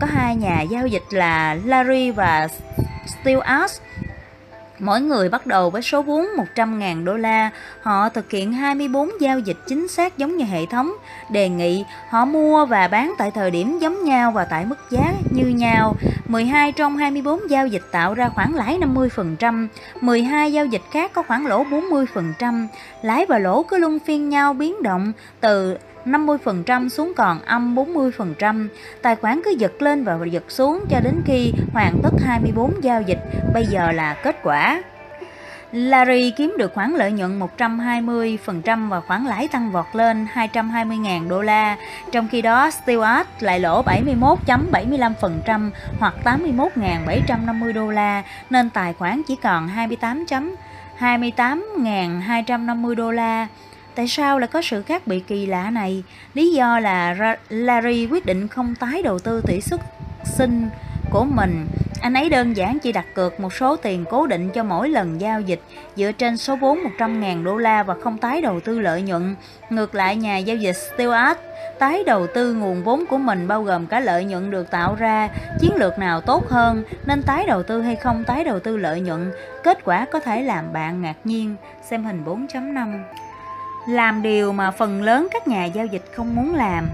[0.00, 2.48] Có hai nhà giao dịch là Larry và
[3.06, 3.80] Stewart.
[4.78, 6.26] Mỗi người bắt đầu với số vốn
[6.56, 7.50] 100.000 đô la.
[7.80, 10.92] Họ thực hiện 24 giao dịch chính xác giống như hệ thống.
[11.30, 15.14] Đề nghị họ mua và bán tại thời điểm giống nhau và tại mức giá
[15.30, 15.94] như nhau.
[16.26, 19.68] 12 trong 24 giao dịch tạo ra khoản lãi 50%.
[20.00, 22.66] 12 giao dịch khác có khoản lỗ 40%.
[23.02, 25.76] Lãi và lỗ cứ luân phiên nhau biến động từ
[26.06, 28.68] 50% xuống còn âm 40%.
[29.02, 33.02] Tài khoản cứ giật lên và giật xuống cho đến khi hoàn tất 24 giao
[33.02, 33.20] dịch.
[33.54, 34.82] Bây giờ là kết quả.
[35.72, 41.42] Larry kiếm được khoản lợi nhuận 120% và khoản lãi tăng vọt lên 220.000 đô
[41.42, 41.76] la.
[42.12, 49.36] Trong khi đó, Stewart lại lỗ 71.75% hoặc 81.750 đô la nên tài khoản chỉ
[49.42, 50.24] còn 28
[50.98, 53.46] 28.250 đô la.
[53.96, 56.02] Tại sao lại có sự khác biệt kỳ lạ này?
[56.34, 59.80] Lý do là Larry quyết định không tái đầu tư tỷ suất
[60.24, 60.68] sinh
[61.10, 61.66] của mình.
[62.00, 65.20] Anh ấy đơn giản chỉ đặt cược một số tiền cố định cho mỗi lần
[65.20, 65.60] giao dịch
[65.96, 69.36] dựa trên số vốn 100.000 đô la và không tái đầu tư lợi nhuận.
[69.70, 71.34] Ngược lại nhà giao dịch Stewart
[71.78, 75.28] tái đầu tư nguồn vốn của mình bao gồm cả lợi nhuận được tạo ra,
[75.60, 79.00] chiến lược nào tốt hơn, nên tái đầu tư hay không tái đầu tư lợi
[79.00, 79.32] nhuận,
[79.62, 81.56] kết quả có thể làm bạn ngạc nhiên.
[81.90, 83.02] Xem hình 4.5
[83.88, 86.88] làm điều mà phần lớn các nhà giao dịch không muốn làm.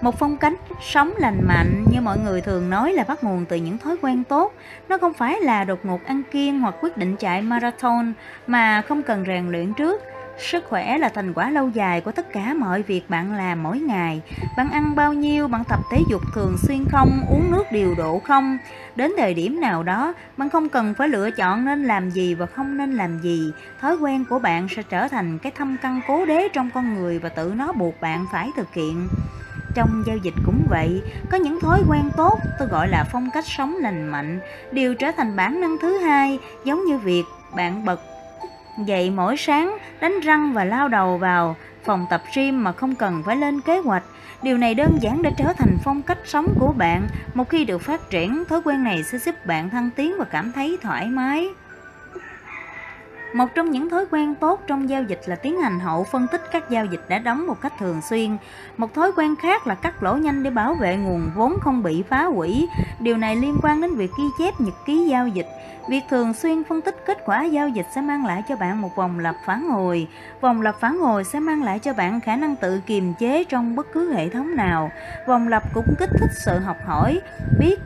[0.00, 3.56] Một phong cách sống lành mạnh, như mọi người thường nói là bắt nguồn từ
[3.56, 4.52] những thói quen tốt.
[4.88, 8.12] Nó không phải là đột ngột ăn kiêng hoặc quyết định chạy marathon,
[8.46, 10.02] mà không cần rèn luyện trước.
[10.38, 13.80] Sức khỏe là thành quả lâu dài của tất cả mọi việc bạn làm mỗi
[13.80, 14.22] ngày.
[14.56, 18.18] Bạn ăn bao nhiêu, bạn tập thể dục thường xuyên không, uống nước điều độ
[18.18, 18.58] không.
[18.96, 22.46] Đến thời điểm nào đó, bạn không cần phải lựa chọn nên làm gì và
[22.46, 23.52] không nên làm gì.
[23.80, 27.18] Thói quen của bạn sẽ trở thành cái thâm căn cố đế trong con người
[27.18, 29.08] và tự nó buộc bạn phải thực hiện.
[29.74, 33.44] Trong giao dịch cũng vậy, có những thói quen tốt, tôi gọi là phong cách
[33.46, 34.40] sống lành mạnh,
[34.72, 37.24] đều trở thành bản năng thứ hai, giống như việc
[37.56, 38.00] bạn bật
[38.86, 43.22] Dậy mỗi sáng, đánh răng và lao đầu vào phòng tập gym mà không cần
[43.26, 44.02] phải lên kế hoạch.
[44.42, 47.08] Điều này đơn giản đã trở thành phong cách sống của bạn.
[47.34, 50.52] Một khi được phát triển, thói quen này sẽ giúp bạn thăng tiến và cảm
[50.52, 51.48] thấy thoải mái.
[53.32, 56.42] Một trong những thói quen tốt trong giao dịch là tiến hành hậu phân tích
[56.52, 58.36] các giao dịch đã đóng một cách thường xuyên.
[58.76, 62.02] Một thói quen khác là cắt lỗ nhanh để bảo vệ nguồn vốn không bị
[62.02, 62.68] phá hủy.
[63.00, 65.46] Điều này liên quan đến việc ghi chép nhật ký giao dịch.
[65.88, 68.96] Việc thường xuyên phân tích kết quả giao dịch sẽ mang lại cho bạn một
[68.96, 70.08] vòng lặp phản hồi.
[70.40, 73.76] Vòng lặp phản hồi sẽ mang lại cho bạn khả năng tự kiềm chế trong
[73.76, 74.90] bất cứ hệ thống nào.
[75.26, 77.20] Vòng lặp cũng kích thích sự học hỏi,
[77.58, 77.78] biết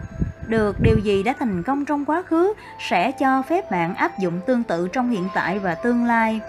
[0.53, 4.40] được điều gì đã thành công trong quá khứ sẽ cho phép bạn áp dụng
[4.46, 6.40] tương tự trong hiện tại và tương lai.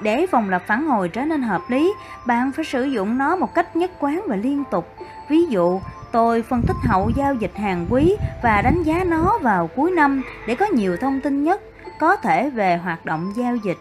[0.00, 1.92] Để vòng lặp phản hồi trở nên hợp lý,
[2.26, 4.94] bạn phải sử dụng nó một cách nhất quán và liên tục.
[5.28, 5.80] Ví dụ,
[6.12, 10.22] tôi phân tích hậu giao dịch hàng quý và đánh giá nó vào cuối năm
[10.46, 11.60] để có nhiều thông tin nhất
[12.00, 13.78] có thể về hoạt động giao dịch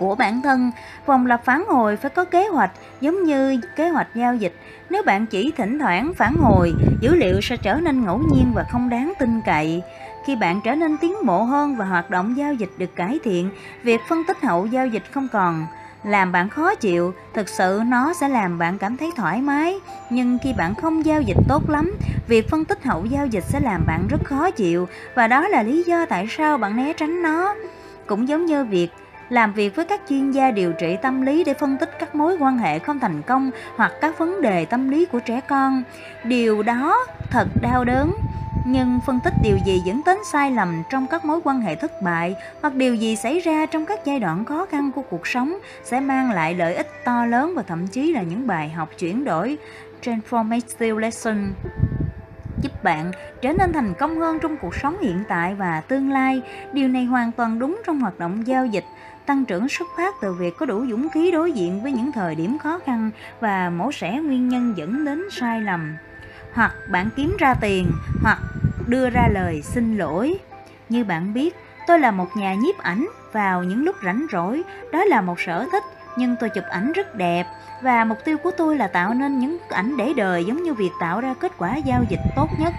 [0.00, 0.70] của bản thân.
[1.06, 2.70] Vòng lặp phản hồi phải có kế hoạch
[3.00, 4.54] giống như kế hoạch giao dịch.
[4.90, 8.64] Nếu bạn chỉ thỉnh thoảng phản hồi, dữ liệu sẽ trở nên ngẫu nhiên và
[8.72, 9.82] không đáng tin cậy.
[10.26, 13.50] Khi bạn trở nên tiến bộ hơn và hoạt động giao dịch được cải thiện,
[13.82, 15.66] việc phân tích hậu giao dịch không còn
[16.04, 19.74] làm bạn khó chịu, thực sự nó sẽ làm bạn cảm thấy thoải mái.
[20.10, 21.92] Nhưng khi bạn không giao dịch tốt lắm,
[22.28, 25.62] việc phân tích hậu giao dịch sẽ làm bạn rất khó chịu và đó là
[25.62, 27.54] lý do tại sao bạn né tránh nó.
[28.06, 28.88] Cũng giống như việc
[29.30, 32.36] làm việc với các chuyên gia điều trị tâm lý để phân tích các mối
[32.40, 35.82] quan hệ không thành công hoặc các vấn đề tâm lý của trẻ con.
[36.24, 36.96] Điều đó
[37.30, 38.12] thật đau đớn.
[38.66, 42.02] Nhưng phân tích điều gì dẫn đến sai lầm trong các mối quan hệ thất
[42.02, 45.58] bại hoặc điều gì xảy ra trong các giai đoạn khó khăn của cuộc sống
[45.84, 49.24] sẽ mang lại lợi ích to lớn và thậm chí là những bài học chuyển
[49.24, 49.58] đổi
[50.02, 51.52] transformative lesson
[52.62, 56.42] giúp bạn trở nên thành công hơn trong cuộc sống hiện tại và tương lai.
[56.72, 58.84] Điều này hoàn toàn đúng trong hoạt động giao dịch.
[59.26, 62.34] Tăng trưởng xuất phát từ việc có đủ dũng khí đối diện với những thời
[62.34, 65.96] điểm khó khăn và mổ xẻ nguyên nhân dẫn đến sai lầm.
[66.54, 67.90] Hoặc bạn kiếm ra tiền,
[68.22, 68.38] hoặc
[68.86, 70.38] đưa ra lời xin lỗi.
[70.88, 75.04] Như bạn biết, tôi là một nhà nhiếp ảnh vào những lúc rảnh rỗi, đó
[75.04, 75.84] là một sở thích
[76.20, 77.46] nhưng tôi chụp ảnh rất đẹp
[77.80, 80.90] và mục tiêu của tôi là tạo nên những ảnh để đời giống như việc
[81.00, 82.74] tạo ra kết quả giao dịch tốt nhất.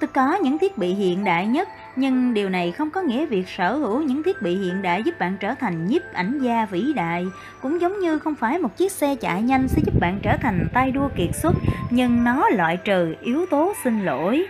[0.00, 3.48] Tôi có những thiết bị hiện đại nhất, nhưng điều này không có nghĩa việc
[3.48, 6.92] sở hữu những thiết bị hiện đại giúp bạn trở thành nhiếp ảnh gia vĩ
[6.96, 7.26] đại.
[7.62, 10.68] Cũng giống như không phải một chiếc xe chạy nhanh sẽ giúp bạn trở thành
[10.72, 11.54] tay đua kiệt xuất,
[11.90, 14.46] nhưng nó loại trừ yếu tố xin lỗi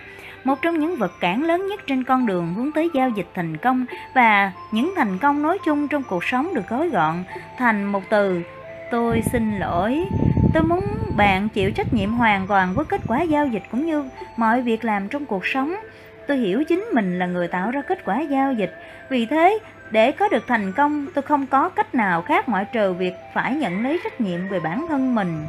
[0.46, 3.56] một trong những vật cản lớn nhất trên con đường hướng tới giao dịch thành
[3.56, 7.24] công và những thành công nói chung trong cuộc sống được gói gọn
[7.58, 8.42] thành một từ,
[8.90, 10.04] tôi xin lỗi.
[10.54, 10.84] Tôi muốn
[11.16, 14.04] bạn chịu trách nhiệm hoàn toàn với kết quả giao dịch cũng như
[14.36, 15.74] mọi việc làm trong cuộc sống.
[16.28, 18.74] Tôi hiểu chính mình là người tạo ra kết quả giao dịch.
[19.10, 19.58] Vì thế,
[19.90, 23.54] để có được thành công, tôi không có cách nào khác ngoại trừ việc phải
[23.54, 25.46] nhận lấy trách nhiệm về bản thân mình.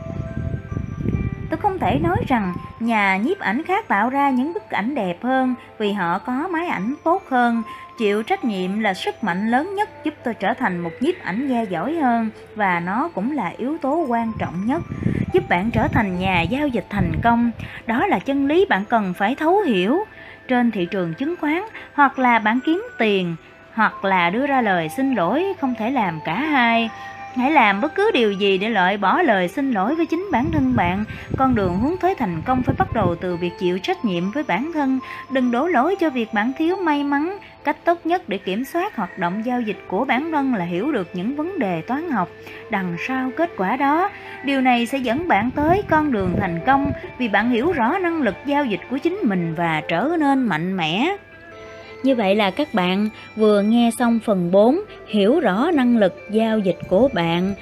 [1.49, 5.23] Tôi không thể nói rằng nhà nhiếp ảnh khác tạo ra những bức ảnh đẹp
[5.23, 7.63] hơn vì họ có máy ảnh tốt hơn.
[7.97, 11.47] Chịu trách nhiệm là sức mạnh lớn nhất giúp tôi trở thành một nhiếp ảnh
[11.47, 14.81] gia giỏi hơn và nó cũng là yếu tố quan trọng nhất
[15.33, 17.51] giúp bạn trở thành nhà giao dịch thành công.
[17.87, 19.99] Đó là chân lý bạn cần phải thấu hiểu.
[20.47, 21.61] Trên thị trường chứng khoán
[21.93, 23.35] hoặc là bạn kiếm tiền
[23.73, 26.89] hoặc là đưa ra lời xin lỗi không thể làm cả hai
[27.35, 30.51] Hãy làm bất cứ điều gì để loại bỏ lời xin lỗi với chính bản
[30.51, 31.03] thân bạn.
[31.37, 34.43] Con đường hướng tới thành công phải bắt đầu từ việc chịu trách nhiệm với
[34.43, 34.99] bản thân.
[35.29, 37.37] Đừng đổ lỗi cho việc bạn thiếu may mắn.
[37.63, 40.91] Cách tốt nhất để kiểm soát hoạt động giao dịch của bản thân là hiểu
[40.91, 42.29] được những vấn đề toán học
[42.69, 44.09] đằng sau kết quả đó.
[44.43, 48.21] Điều này sẽ dẫn bạn tới con đường thành công vì bạn hiểu rõ năng
[48.21, 51.17] lực giao dịch của chính mình và trở nên mạnh mẽ.
[52.03, 56.59] Như vậy là các bạn vừa nghe xong phần 4 hiểu rõ năng lực giao
[56.59, 57.53] dịch của bạn.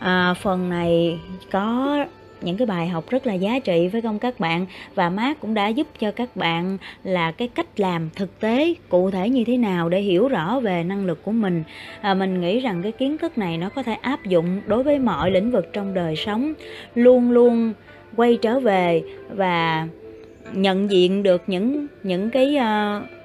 [0.00, 1.98] À, phần này có
[2.42, 5.54] những cái bài học rất là giá trị với không các bạn và mát cũng
[5.54, 9.56] đã giúp cho các bạn là cái cách làm thực tế cụ thể như thế
[9.56, 11.62] nào để hiểu rõ về năng lực của mình
[12.00, 14.98] à, mình nghĩ rằng cái kiến thức này nó có thể áp dụng đối với
[14.98, 16.52] mọi lĩnh vực trong đời sống
[16.94, 17.72] luôn luôn
[18.16, 19.88] quay trở về và
[20.52, 23.17] nhận diện được những những cái uh,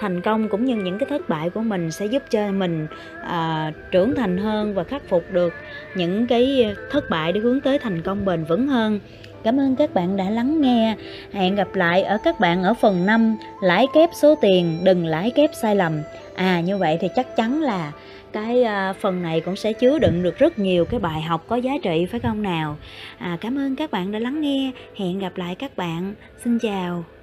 [0.00, 2.86] thành công cũng như những cái thất bại của mình sẽ giúp cho mình
[3.24, 5.54] à, trưởng thành hơn và khắc phục được
[5.94, 9.00] những cái thất bại để hướng tới thành công bền vững hơn
[9.42, 10.96] Cảm ơn các bạn đã lắng nghe.
[11.32, 15.30] Hẹn gặp lại ở các bạn ở phần 5 lãi kép số tiền, đừng lãi
[15.30, 15.92] kép sai lầm.
[16.34, 17.92] À như vậy thì chắc chắn là
[18.32, 21.56] cái à, phần này cũng sẽ chứa đựng được rất nhiều cái bài học có
[21.56, 22.76] giá trị phải không nào?
[23.18, 24.70] À cảm ơn các bạn đã lắng nghe.
[24.96, 26.14] Hẹn gặp lại các bạn.
[26.44, 27.19] Xin chào.